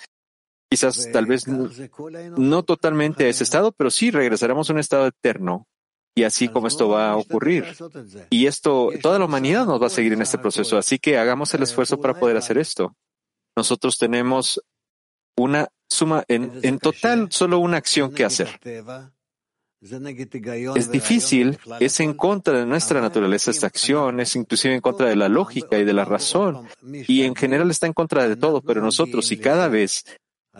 [0.69, 5.67] Quizás tal vez no totalmente a ese estado, pero sí regresaremos a un estado eterno.
[6.15, 7.65] Y así como esto va a ocurrir.
[8.29, 10.77] Y esto, toda la humanidad nos va a seguir en este proceso.
[10.77, 12.95] Así que hagamos el esfuerzo para poder hacer esto.
[13.55, 14.61] Nosotros tenemos
[15.37, 18.59] una suma, en, en total, solo una acción que hacer.
[19.81, 25.15] Es difícil, es en contra de nuestra naturaleza esta acción, es inclusive en contra de
[25.15, 28.81] la lógica y de la razón, y en general está en contra de todo, pero
[28.81, 30.03] nosotros, y cada vez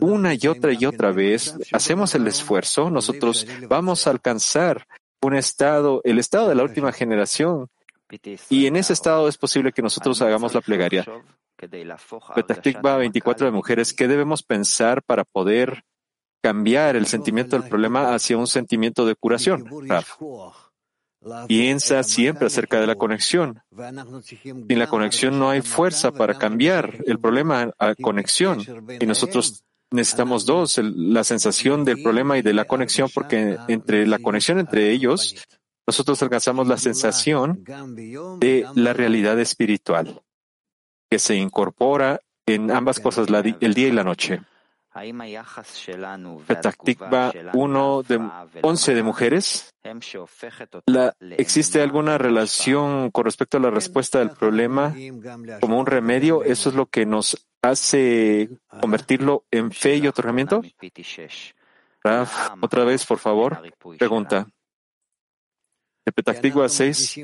[0.02, 4.88] una y otra y otra vez hacemos el esfuerzo, nosotros vamos a alcanzar
[5.22, 7.68] un estado, el estado de la última generación.
[8.50, 11.06] Y en ese estado es posible que nosotros hagamos la plegaria.
[12.36, 15.84] Petah 24 de mujeres, ¿qué debemos pensar para poder
[16.41, 19.70] cambiar el sentimiento del problema hacia un sentimiento de curación?
[21.47, 23.62] Piensa siempre acerca de la conexión.
[24.24, 28.64] Sin la conexión no hay fuerza para cambiar el problema a conexión.
[29.00, 34.20] Y nosotros necesitamos dos, la sensación del problema y de la conexión, porque entre la
[34.20, 35.36] conexión entre ellos,
[35.88, 37.64] nosotros alcanzamos la sensación
[38.40, 40.22] de la realidad espiritual,
[41.10, 43.28] que se incorpora en ambas cosas,
[43.60, 44.42] el día y la noche.
[46.48, 48.30] Petaktikva 1 de
[48.62, 49.74] 11 de mujeres.
[50.88, 54.94] La, ¿Existe alguna relación con respecto a la respuesta del problema
[55.60, 56.44] como un remedio?
[56.44, 58.50] ¿Eso es lo que nos hace
[58.82, 60.62] convertirlo en fe y otorgamiento?
[62.04, 63.62] Raf, otra vez, por favor.
[63.98, 64.48] Pregunta.
[66.10, 67.22] De Petactigua 6.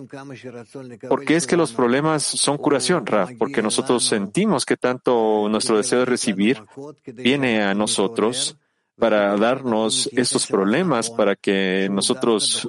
[1.10, 3.32] ¿Por qué es que los problemas son curación, Raf?
[3.36, 6.62] Porque nosotros sentimos que tanto nuestro deseo de recibir
[7.08, 8.58] viene a nosotros
[8.96, 12.68] para darnos estos problemas, para que nosotros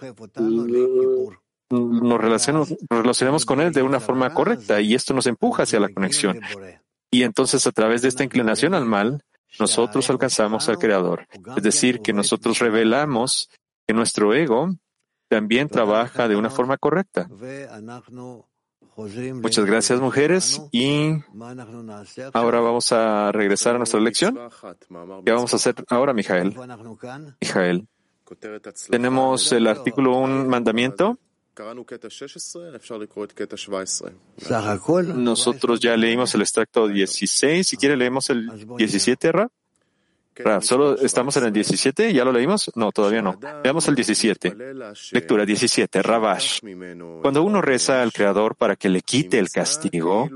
[1.68, 2.18] nos
[2.88, 6.40] relacionemos con Él de una forma correcta y esto nos empuja hacia la conexión.
[7.10, 9.22] Y entonces a través de esta inclinación al mal,
[9.60, 11.28] nosotros alcanzamos al Creador.
[11.58, 13.50] Es decir, que nosotros revelamos
[13.86, 14.70] que nuestro ego
[15.28, 17.28] también trabaja de una forma correcta.
[18.96, 20.62] Muchas gracias, mujeres.
[20.72, 21.12] Y
[22.32, 24.38] ahora vamos a regresar a nuestra lección.
[25.24, 26.56] ¿Qué vamos a hacer ahora, Mijael?
[27.40, 27.86] Mijael.
[28.90, 31.18] Tenemos el artículo un mandamiento
[35.24, 37.66] nosotros ya leímos el extracto 16.
[37.66, 39.48] Si quiere, leemos el 17, Ra.
[40.37, 42.12] Ra, ¿solo estamos en el 17?
[42.12, 42.70] ¿Ya lo leímos?
[42.74, 43.39] No, todavía no.
[43.62, 44.57] Veamos el 17.
[45.12, 46.61] Lectura 17, Rabash.
[47.22, 50.28] Cuando uno reza al Creador para que le quite el castigo,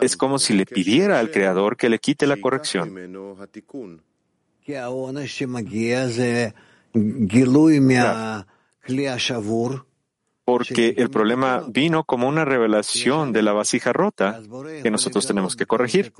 [0.00, 2.94] es como si le pidiera al Creador que le quite la corrección
[10.46, 14.40] porque el problema vino como una revelación de la vasija rota
[14.80, 16.12] que nosotros tenemos que corregir.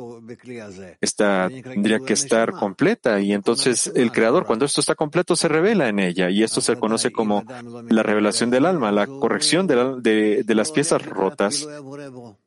[1.01, 5.89] Esta tendría que estar completa y entonces el Creador, cuando esto está completo, se revela
[5.89, 7.45] en ella y esto se conoce como
[7.89, 11.65] la revelación del alma, la corrección de, de las piezas rotas.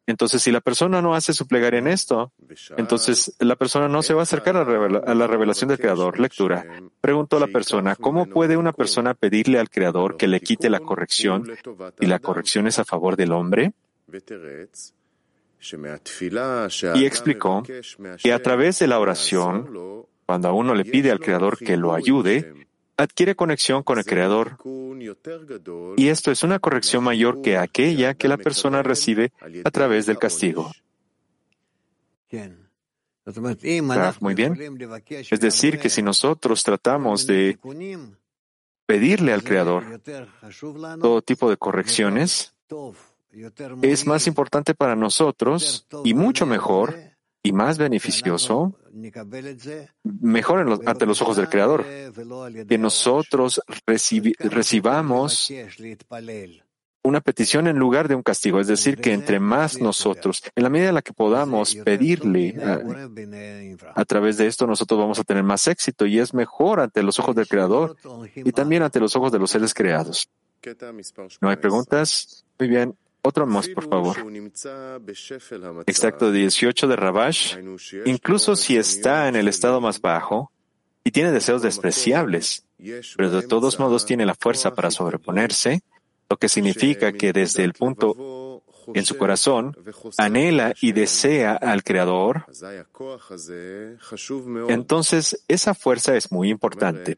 [0.10, 2.34] Entonces, si la persona no hace su plegaria en esto,
[2.78, 6.20] entonces la persona no se va a acercar a, la revelación del Creador.
[6.20, 6.66] Lectura.
[7.00, 10.80] Preguntó a la persona, ¿cómo puede una persona pedirle al Creador que le quite la
[10.80, 11.44] corrección
[12.00, 13.74] y la corrección es a favor del hombre?
[16.96, 17.64] Y explicó
[18.24, 21.94] que a través de la oración, cuando a uno le pide al Creador que lo
[21.94, 22.68] ayude,
[23.00, 24.58] adquiere conexión con el Creador.
[25.98, 29.32] Y esto es una corrección mayor que aquella que la persona recibe
[29.64, 30.72] a través del castigo.
[34.22, 34.58] muy bien.
[35.10, 37.58] Es decir, que si nosotros tratamos de
[38.86, 40.02] pedirle al Creador
[41.00, 42.54] todo tipo de correcciones,
[43.82, 47.09] es más importante para nosotros y mucho mejor
[47.42, 48.76] y más beneficioso,
[50.04, 51.86] mejor ante los ojos del Creador,
[52.68, 55.52] que nosotros recibamos
[57.02, 58.60] una petición en lugar de un castigo.
[58.60, 64.02] Es decir, que entre más nosotros, en la medida en la que podamos pedirle a,
[64.02, 67.20] a, través de esto, nosotros vamos a tener más éxito y es mejor ante los
[67.20, 67.96] ojos del Creador
[68.36, 70.30] y también ante los ojos de los seres creados.
[71.42, 72.46] ¿No hay preguntas?
[72.60, 72.96] Muy bien.
[73.22, 74.18] Otro más, por favor.
[75.86, 77.58] Extracto 18 de Rabash.
[78.06, 80.52] Incluso si está en el estado más bajo,
[81.04, 82.66] y tiene deseos despreciables,
[83.18, 85.82] pero de todos modos tiene la fuerza para sobreponerse,
[86.30, 88.64] lo que significa que desde el punto
[88.94, 89.76] en su corazón
[90.18, 92.46] anhela y desea al Creador,
[94.68, 97.18] entonces esa fuerza es muy importante.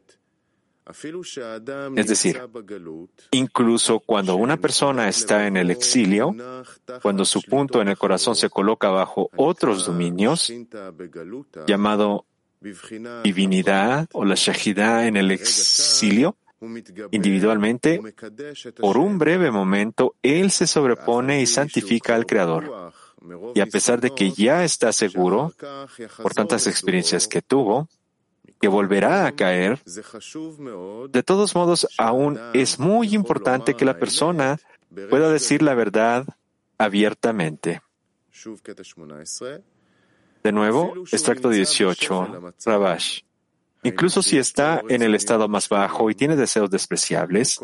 [1.96, 2.40] Es decir,
[3.30, 6.34] incluso cuando una persona está en el exilio,
[7.00, 10.52] cuando su punto en el corazón se coloca bajo otros dominios,
[11.66, 12.26] llamado
[13.22, 16.36] divinidad o la shahidá en el exilio,
[17.10, 18.00] individualmente,
[18.78, 22.92] por un breve momento, él se sobrepone y santifica al Creador.
[23.54, 25.52] Y a pesar de que ya está seguro,
[26.20, 27.88] por tantas experiencias que tuvo,
[28.62, 34.60] que volverá a caer, de todos modos, aún es muy importante que la persona
[35.10, 36.24] pueda decir la verdad
[36.78, 37.82] abiertamente.
[40.44, 43.22] De nuevo, extracto 18, Rabash.
[43.84, 47.60] Incluso si está en el estado más bajo y tiene deseos despreciables,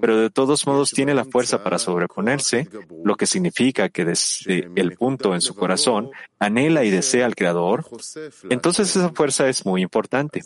[0.00, 2.68] pero de todos modos tiene la fuerza para sobreponerse,
[3.04, 6.10] lo que significa que desde el punto en su corazón
[6.40, 7.84] anhela y desea al Creador,
[8.50, 10.42] entonces esa fuerza es muy importante.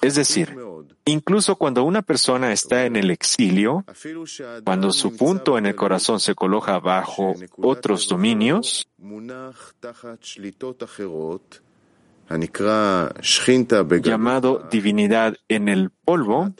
[0.00, 0.56] Es decir,
[1.04, 3.84] incluso cuando una persona está en el exilio,
[4.64, 8.88] cuando su punto en el corazón se coloca bajo otros dominios,
[14.02, 16.52] llamado divinidad en el polvo,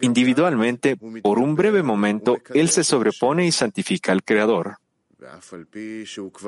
[0.00, 4.78] individualmente, por un breve momento, él se sobrepone y santifica al Creador.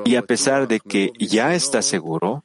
[0.05, 2.43] Y a pesar de que ya está seguro,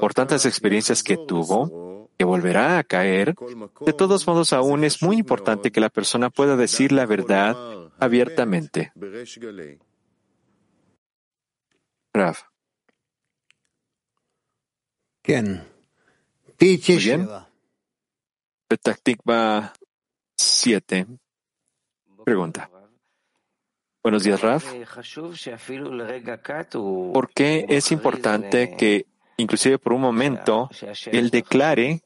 [0.00, 3.34] por tantas experiencias que tuvo, que volverá a caer,
[3.84, 7.56] de todos modos aún es muy importante que la persona pueda decir la verdad
[7.98, 8.92] abiertamente.
[12.12, 12.36] Rav.
[15.26, 15.62] Muy bien.
[18.68, 19.72] Petactikva
[20.36, 21.06] 7.
[22.24, 22.70] Pregunta.
[24.02, 24.70] Buenos días, Raf.
[27.14, 29.06] ¿Por qué es importante que,
[29.38, 30.68] inclusive por un momento,
[31.06, 32.02] él declare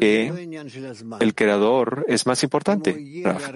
[0.00, 0.32] que
[1.20, 3.50] el creador es más importante, Raf.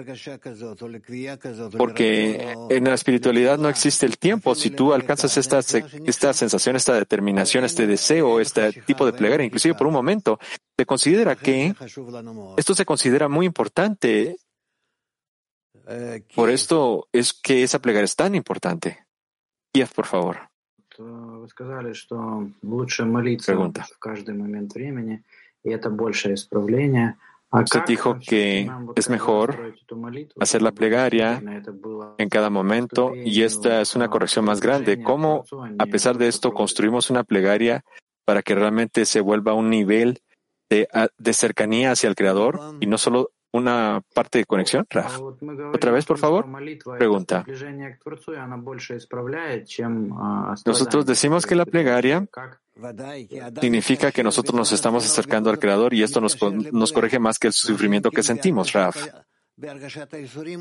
[1.77, 4.53] Porque en la espiritualidad no existe el tiempo.
[4.55, 9.75] Si tú alcanzas esta, esta sensación, esta determinación, este deseo, este tipo de plegaria, inclusive
[9.75, 10.39] por un momento,
[10.77, 11.73] se considera que
[12.57, 14.37] esto se considera muy importante.
[16.35, 19.05] Por esto es que esa plegaria es tan importante.
[19.73, 20.37] Kiev, por favor.
[23.45, 23.87] Pregunta.
[27.51, 29.75] Usted dijo que es mejor
[30.39, 31.41] hacer la plegaria
[32.17, 35.03] en cada momento y esta es una corrección más grande.
[35.03, 35.45] ¿Cómo,
[35.77, 37.83] a pesar de esto, construimos una plegaria
[38.25, 40.21] para que realmente se vuelva un nivel
[40.69, 40.87] de,
[41.17, 45.19] de cercanía hacia el Creador y no solo una parte de conexión, Raf.
[45.73, 46.45] Otra vez, por favor.
[46.97, 47.45] Pregunta.
[50.65, 52.27] Nosotros decimos que la plegaria
[53.61, 57.47] significa que nosotros nos estamos acercando al Creador y esto nos, nos corrige más que
[57.47, 58.97] el sufrimiento que sentimos, Raf.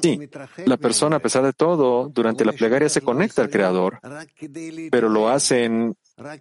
[0.03, 0.21] Sí,
[0.67, 3.99] la persona, a pesar de todo, durante la plegaria se conecta al Creador,
[4.91, 5.95] pero lo hace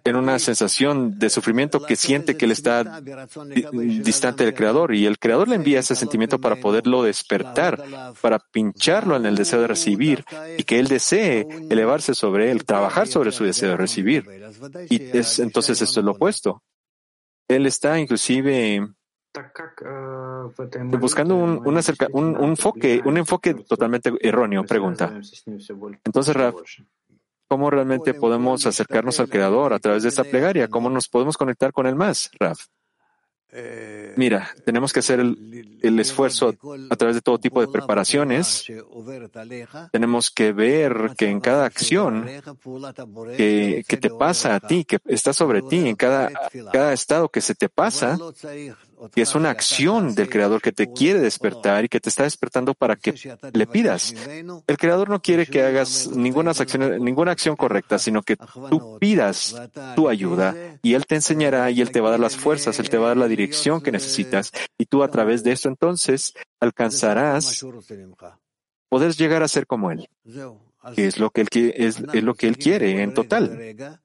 [0.04, 5.18] en, una sensación de sufrimiento que siente que él está distante del Creador y el
[5.18, 7.82] Creador le envía ese sentimiento para poderlo despertar,
[8.20, 10.24] para pincharlo en el deseo de recibir
[10.58, 14.24] y que él desee elevarse sobre él, trabajar sobre su deseo de recibir.
[14.88, 16.62] Y es, entonces esto es lo opuesto.
[17.48, 18.86] Él está inclusive
[20.98, 21.78] buscando un, un,
[22.12, 25.20] un, enfoque, un enfoque totalmente erróneo, pregunta.
[26.04, 26.54] Entonces, Raf,
[27.52, 30.68] ¿cómo realmente podemos acercarnos al Creador a través de esta plegaria?
[30.68, 32.60] ¿Cómo nos podemos conectar con Él más, Raf?
[34.16, 36.54] Mira, tenemos que hacer el, esfuerzo
[36.88, 38.64] a través de todo tipo de preparaciones.
[39.92, 42.24] Tenemos que ver que en cada acción
[43.36, 46.30] que, que te pasa a ti, que está sobre ti, en cada,
[46.72, 48.16] cada estado que se te pasa,
[49.10, 52.74] que es una acción del Creador que te quiere despertar y que te está despertando
[52.74, 53.14] para que
[53.52, 54.14] le pidas.
[54.66, 59.56] El Creador no quiere que hagas ninguna acción, correcta, sino que tú pidas
[59.96, 62.88] tu ayuda y Él te enseñará y Él te va a dar las fuerzas, Él
[62.88, 66.34] te va a dar la dirección que necesitas y tú a través de esto entonces
[66.60, 67.64] alcanzarás
[68.88, 70.08] poder llegar a ser como Él,
[70.94, 71.46] que es lo que
[71.76, 74.00] es lo que él quiere en total.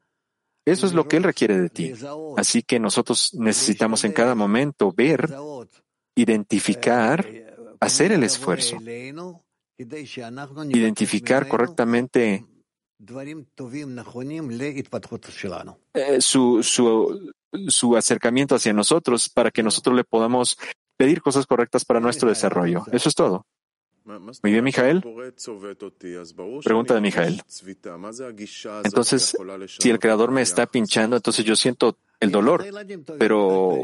[0.68, 1.94] Eso es lo que Él requiere de ti.
[2.36, 5.34] Así que nosotros necesitamos en cada momento ver,
[6.14, 7.26] identificar,
[7.80, 8.78] hacer el esfuerzo,
[9.78, 12.46] identificar correctamente
[15.94, 17.34] eh, su, su,
[17.70, 20.58] su acercamiento hacia nosotros para que nosotros le podamos
[20.98, 22.84] pedir cosas correctas para nuestro desarrollo.
[22.92, 23.46] Eso es todo.
[24.08, 25.02] Muy bien, Mijael.
[26.64, 27.42] Pregunta de Mijael.
[28.84, 29.38] Entonces,
[29.80, 32.66] si el creador me está pinchando, entonces yo siento el dolor,
[33.20, 33.78] pero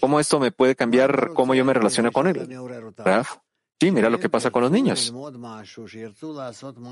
[0.00, 2.48] ¿cómo esto me puede cambiar cómo yo me relaciono con él?
[2.96, 3.36] Raf,
[3.78, 5.12] sí, mira lo que pasa con los niños.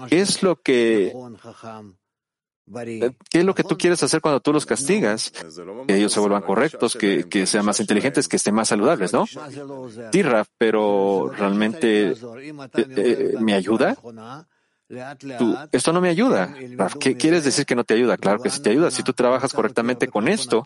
[0.09, 1.13] ¿Qué es lo que
[2.73, 5.33] ¿Qué es lo que tú quieres hacer cuando tú los castigas?
[5.87, 9.27] Que ellos se vuelvan correctos, que, que sean más inteligentes, que estén más saludables, ¿no?
[9.27, 12.15] Sí, Raf, pero realmente eh,
[12.77, 13.97] eh, ¿me ayuda?
[15.39, 16.53] Tú, esto no me ayuda.
[16.77, 18.17] Raf, ¿qué quieres decir que no te ayuda?
[18.17, 18.91] Claro que sí te ayuda.
[18.91, 20.65] Si tú trabajas correctamente con esto,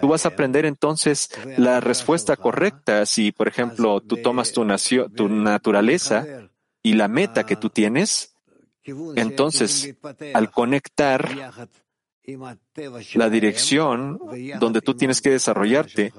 [0.00, 3.04] tú vas a aprender entonces la respuesta correcta.
[3.04, 6.24] Si, por ejemplo, tú tomas tu, nacio, tu naturaleza
[6.84, 8.33] y la meta que tú tienes,
[9.16, 9.94] entonces,
[10.34, 11.62] al conectar
[13.14, 14.18] la dirección
[14.58, 16.12] donde tú tienes que desarrollarte,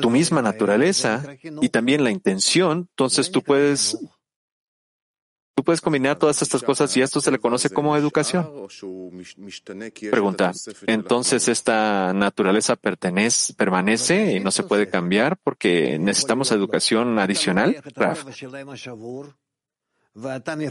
[0.00, 1.22] tu misma naturaleza
[1.60, 3.98] y también la intención, entonces tú puedes
[5.58, 8.48] Tú puedes combinar todas estas cosas y esto se le conoce como educación.
[10.08, 10.52] Pregunta,
[10.86, 18.24] entonces esta naturaleza pertenece, permanece y no se puede cambiar porque necesitamos educación adicional, Raf.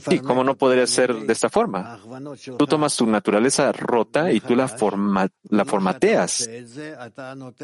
[0.09, 1.99] ¿Y cómo no podría ser de esta forma?
[2.57, 4.67] Tú tomas tu naturaleza rota y tú la,
[5.49, 6.49] la formateas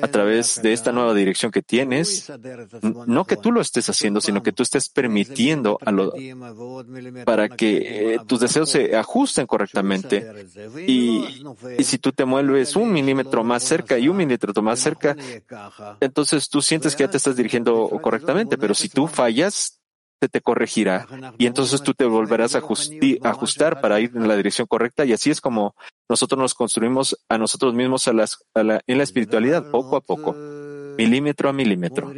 [0.01, 2.31] a través de esta nueva dirección que tienes.
[3.07, 6.13] No que tú lo estés haciendo, sino que tú estés permitiendo a lo,
[7.25, 10.47] para que eh, tus deseos se ajusten correctamente.
[10.87, 11.43] Y
[11.83, 15.15] si tú te mueves un milímetro más cerca y un milímetro más cerca,
[15.99, 18.57] entonces tú sientes que ya te estás dirigiendo correctamente.
[18.57, 19.82] Pero si tú fallas,
[20.29, 25.05] te corregirá y entonces tú te volverás a ajustar para ir en la dirección correcta
[25.05, 25.75] y así es como
[26.09, 31.49] nosotros nos construimos a nosotros mismos a las, en la espiritualidad poco a poco, milímetro
[31.49, 32.11] a milímetro.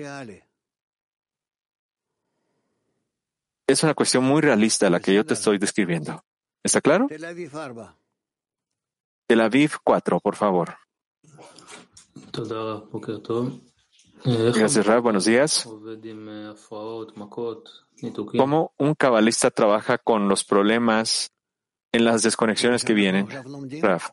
[3.68, 6.23] Es una cuestión muy realista la que yo te estoy describiendo.
[6.64, 7.07] ¿Está claro?
[9.27, 10.76] Tel Aviv 4, por favor.
[14.23, 15.03] Gracias, Rab.
[15.03, 15.68] Buenos días.
[18.38, 21.31] ¿Cómo un cabalista trabaja con los problemas
[21.91, 23.27] en las desconexiones que vienen?
[23.81, 24.09] Raf.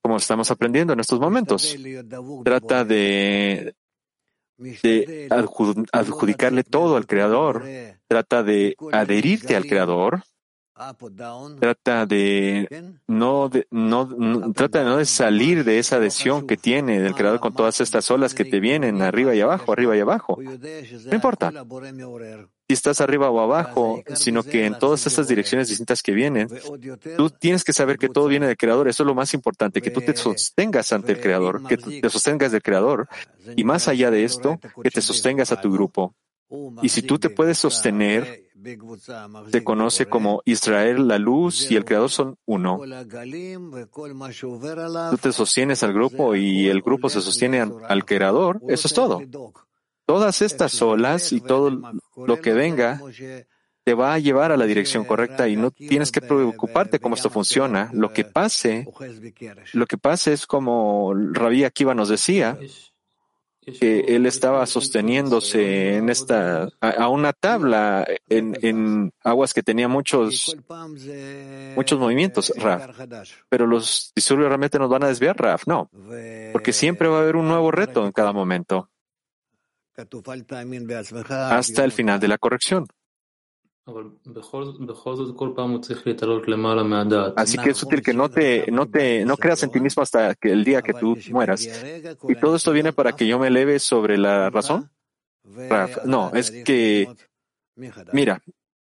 [0.00, 1.76] Como estamos aprendiendo en estos momentos.
[2.44, 3.74] Trata de,
[4.56, 5.28] de
[5.92, 7.64] adjudicarle todo al Creador.
[8.06, 10.22] Trata de adherirte al Creador
[11.58, 17.00] trata de no, de, no, trata de no de salir de esa adhesión que tiene
[17.00, 20.38] del creador con todas estas olas que te vienen arriba y abajo, arriba y abajo.
[20.40, 21.52] No importa.
[22.68, 26.48] si estás arriba o abajo, sino que en todas estas direcciones distintas que vienen,
[27.16, 28.88] tú tienes que saber que todo viene del creador.
[28.88, 32.52] Eso es lo más importante, que tú te sostengas ante el creador, que te sostengas
[32.52, 33.08] del creador
[33.56, 36.14] y más allá de esto, que te sostengas a tu grupo.
[36.82, 38.47] Y si tú te puedes sostener,
[39.50, 42.80] se conoce como Israel, la luz y el Creador son uno.
[45.10, 48.60] Tú te sostienes al grupo y el grupo se sostiene al Creador.
[48.68, 49.22] Eso es todo.
[50.04, 51.70] Todas estas olas y todo
[52.16, 53.00] lo que venga
[53.88, 57.30] te va a llevar a la dirección correcta y no tienes que preocuparte cómo esto
[57.30, 57.90] funciona.
[57.94, 58.86] Lo que pase,
[59.72, 62.58] lo que pase es como Rabí Akiva nos decía,
[63.72, 70.56] que él estaba sosteniéndose en esta, a, una tabla en, en, aguas que tenía muchos,
[71.74, 72.98] muchos movimientos, Raf.
[73.48, 75.90] Pero los disturbios realmente nos van a desviar, Raf, no.
[76.52, 78.90] Porque siempre va a haber un nuevo reto en cada momento.
[81.28, 82.86] Hasta el final de la corrección.
[87.36, 90.34] Así que es útil que no te, no te, no creas en ti mismo hasta
[90.34, 91.66] que el día que tú mueras.
[92.28, 94.90] Y todo esto viene para que yo me eleve sobre la razón.
[96.04, 97.08] No, es que,
[98.12, 98.42] mira,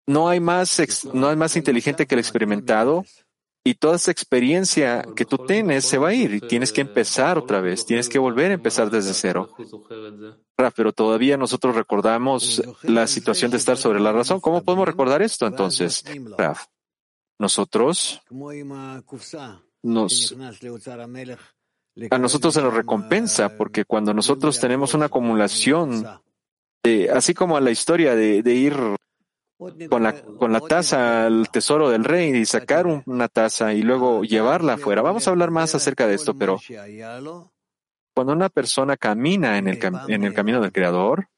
[0.07, 3.05] no hay más, no hay más inteligente que el experimentado
[3.63, 7.37] y toda esa experiencia que tú tienes se va a ir y tienes que empezar
[7.37, 9.49] otra vez, tienes que volver a empezar desde cero.
[10.75, 14.39] Pero todavía nosotros recordamos la situación de estar sobre la razón.
[14.39, 16.03] ¿Cómo podemos recordar esto entonces,
[16.35, 16.65] Raf?
[17.37, 18.21] Nosotros
[19.83, 20.35] nos,
[22.09, 26.03] a nosotros se nos recompensa porque cuando nosotros tenemos una acumulación,
[26.83, 28.75] de, así como a la historia de, de ir
[29.89, 34.23] con la, con la taza al tesoro del rey y sacar una taza y luego
[34.23, 35.01] llevarla afuera.
[35.01, 36.59] Vamos a hablar más acerca de esto, pero
[38.17, 39.77] cuando una persona camina en el,
[40.07, 41.29] en el camino del Creador,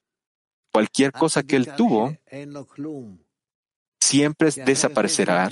[0.72, 2.16] cualquier cosa que él tuvo
[4.00, 5.50] siempre desaparecerá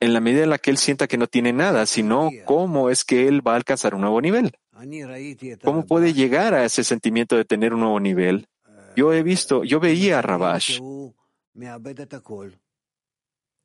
[0.00, 3.06] en la medida en la que él sienta que no tiene nada, sino cómo es
[3.06, 4.52] que él va a alcanzar un nuevo nivel.
[5.64, 8.48] ¿Cómo puede llegar a ese sentimiento de tener un nuevo nivel?
[8.96, 10.78] Yo he visto, yo veía a Rabash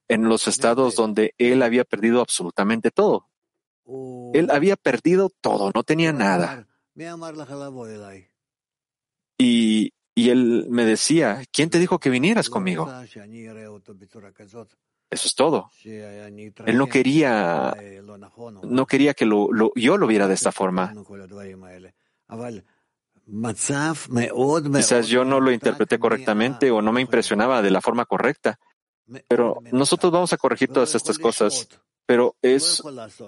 [0.07, 3.27] en los estados donde él había perdido absolutamente todo.
[4.33, 6.67] Él había perdido todo, no tenía nada.
[9.37, 12.85] Y, y él me decía, ¿quién te dijo que vinieras conmigo?
[15.09, 15.69] Eso es todo.
[16.71, 17.73] Él no quería,
[18.63, 20.93] no quería que lo, lo- yo lo viera de esta forma.
[24.79, 28.59] Quizás yo no lo interpreté correctamente o no me impresionaba de la forma correcta,
[29.27, 31.53] pero nosotros vamos a corregir todas estas cosas.
[32.05, 32.81] Pero es,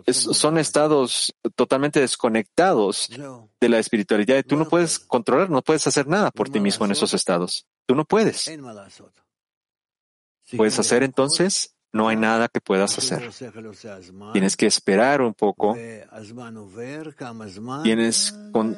[0.06, 3.10] es- son estados totalmente desconectados
[3.62, 6.86] de la espiritualidad y tú no puedes controlar, no puedes hacer nada por ti mismo
[6.86, 7.66] en esos estados.
[7.86, 8.44] Tú no puedes.
[10.58, 11.72] ¿Puedes hacer entonces?
[11.94, 13.20] No hay nada que puedas hacer.
[14.34, 15.74] Tienes que esperar un poco.
[17.84, 18.76] Tienes con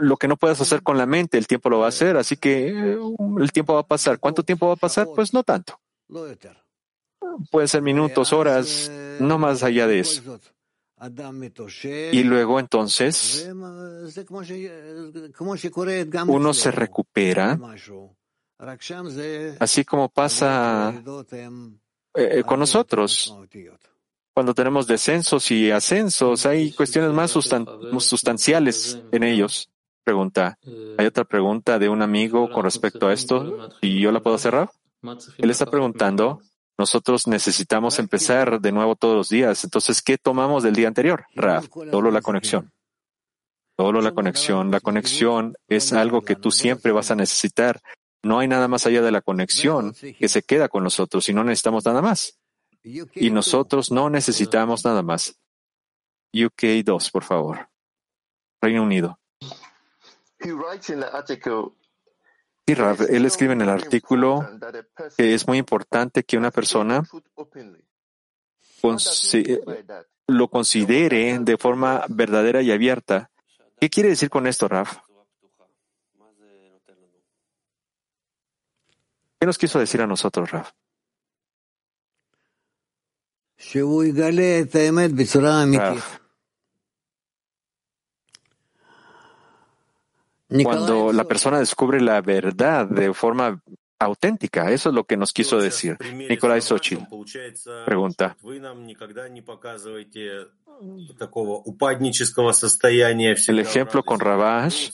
[0.00, 2.36] lo que no puedes hacer con la mente, el tiempo lo va a hacer, así
[2.38, 2.98] que eh,
[3.38, 4.18] el tiempo va a pasar.
[4.18, 5.04] ¿Cuánto tiempo va a pasar?
[5.14, 5.78] Pues no tanto.
[7.50, 8.90] Puede ser minutos, horas,
[9.20, 10.38] no más allá de eso.
[12.12, 13.50] Y luego entonces
[16.28, 17.58] uno se recupera,
[19.60, 20.94] así como pasa
[22.14, 23.36] eh, con nosotros.
[24.32, 27.66] Cuando tenemos descensos y ascensos, hay cuestiones más sustan-
[28.00, 29.68] sustanciales en ellos.
[30.04, 30.58] Pregunta.
[30.98, 33.68] Hay otra pregunta de un amigo con respecto a esto.
[33.80, 34.70] ¿Y yo la puedo cerrar?
[35.38, 36.40] Él está preguntando,
[36.76, 39.62] nosotros necesitamos empezar de nuevo todos los días.
[39.64, 41.26] Entonces, ¿qué tomamos del día anterior?
[41.34, 42.72] Raf, solo la conexión.
[43.76, 44.70] Solo la conexión.
[44.70, 47.80] La conexión es algo que tú siempre vas a necesitar.
[48.22, 51.44] No hay nada más allá de la conexión que se queda con nosotros y no
[51.44, 52.38] necesitamos nada más.
[52.82, 55.38] Y nosotros no necesitamos nada más.
[56.32, 57.68] UK 2, por favor.
[58.60, 59.18] Reino Unido.
[60.40, 61.74] He writes in the article
[62.66, 64.40] Sí, Rav, él escribe en el artículo
[65.16, 67.02] que es muy importante que una persona
[68.80, 69.60] consi-
[70.28, 73.30] lo considere de forma verdadera y abierta.
[73.78, 74.96] ¿Qué quiere decir con esto, Raf?
[79.38, 80.70] ¿Qué nos quiso decir a nosotros, Raf?
[85.78, 86.18] Raf,
[90.62, 93.60] Cuando la persona descubre la verdad de forma
[93.98, 95.96] auténtica, eso es lo que nos quiso decir.
[96.14, 96.98] Nicolai Sochi
[97.84, 98.36] pregunta.
[103.48, 104.90] El ejemplo con Rabash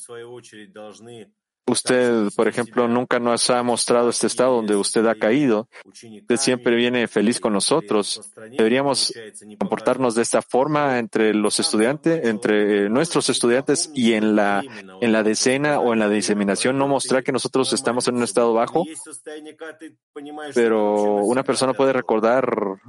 [1.71, 5.69] Usted, por ejemplo, nunca nos ha mostrado este estado donde usted ha caído.
[5.85, 8.21] Usted siempre viene feliz con nosotros.
[8.59, 9.15] Deberíamos
[9.57, 14.65] comportarnos de esta forma entre los estudiantes, entre nuestros estudiantes y en la,
[15.01, 18.53] en la decena o en la diseminación, no mostrar que nosotros estamos en un estado
[18.53, 18.85] bajo.
[20.53, 22.81] Pero una persona puede recordar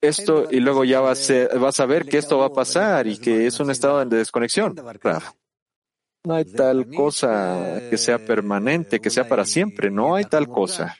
[0.00, 3.08] esto y luego ya va a ser, vas a ver que esto va a pasar
[3.08, 4.76] y que es un estado de desconexión.
[5.00, 5.26] Claro.
[6.24, 9.90] No hay tal cosa que sea permanente, que sea para siempre.
[9.90, 10.96] No hay tal cosa.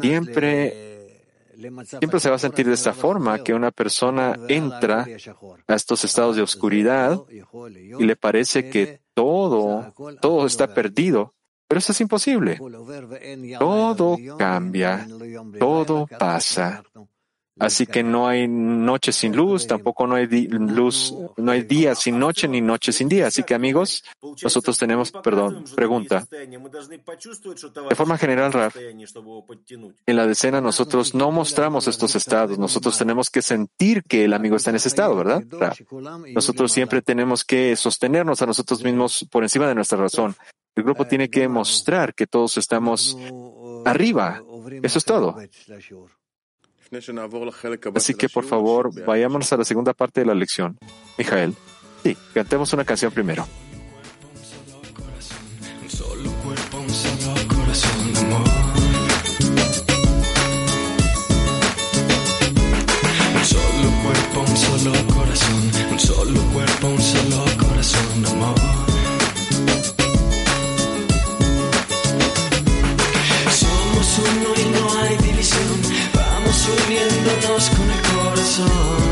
[0.00, 1.26] Siempre,
[1.84, 5.06] siempre se va a sentir de esta forma que una persona entra
[5.66, 11.34] a estos estados de oscuridad y le parece que todo, todo está perdido.
[11.68, 12.58] Pero eso es imposible.
[13.58, 15.06] Todo cambia,
[15.58, 16.82] todo pasa.
[17.58, 22.18] Así que no hay noche sin luz, tampoco no hay luz, no hay día sin
[22.18, 23.26] noche ni noche sin día.
[23.26, 24.04] Así que amigos,
[24.42, 26.26] nosotros tenemos, perdón, pregunta.
[26.30, 33.42] De forma general, Raf, en la decena nosotros no mostramos estos estados, nosotros tenemos que
[33.42, 35.42] sentir que el amigo está en ese estado, ¿verdad?
[35.50, 35.78] Raf?
[36.34, 40.34] Nosotros siempre tenemos que sostenernos a nosotros mismos por encima de nuestra razón.
[40.74, 43.16] El grupo tiene que mostrar que todos estamos
[43.84, 44.42] arriba.
[44.82, 45.36] Eso es todo.
[47.94, 50.78] Así que por favor, vayámonos a la segunda parte de la lección.
[51.16, 51.54] Mijael,
[52.02, 53.46] sí, cantemos una canción primero.
[55.82, 58.48] Un solo cuerpo, un solo corazón, amor.
[63.34, 65.70] Un solo cuerpo, un solo corazón.
[65.92, 68.71] Un solo cuerpo, un solo corazón, amor.
[77.70, 79.11] Con el corazón.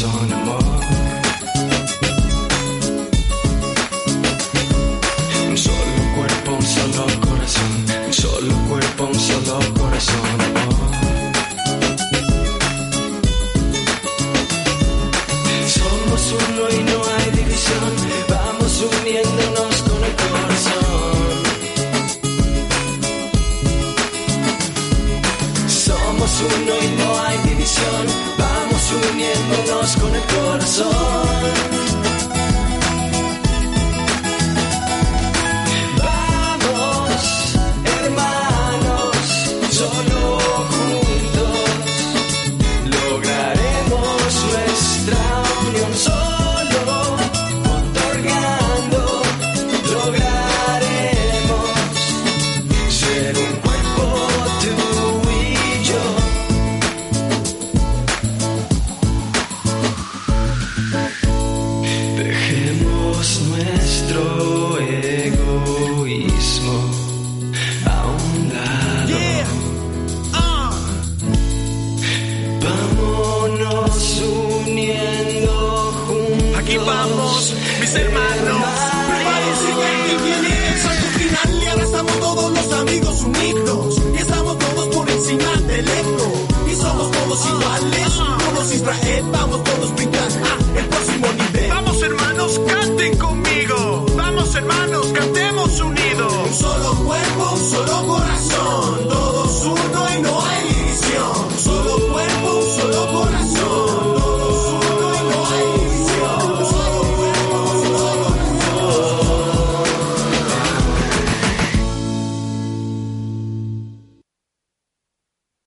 [0.00, 0.59] Solo corazón,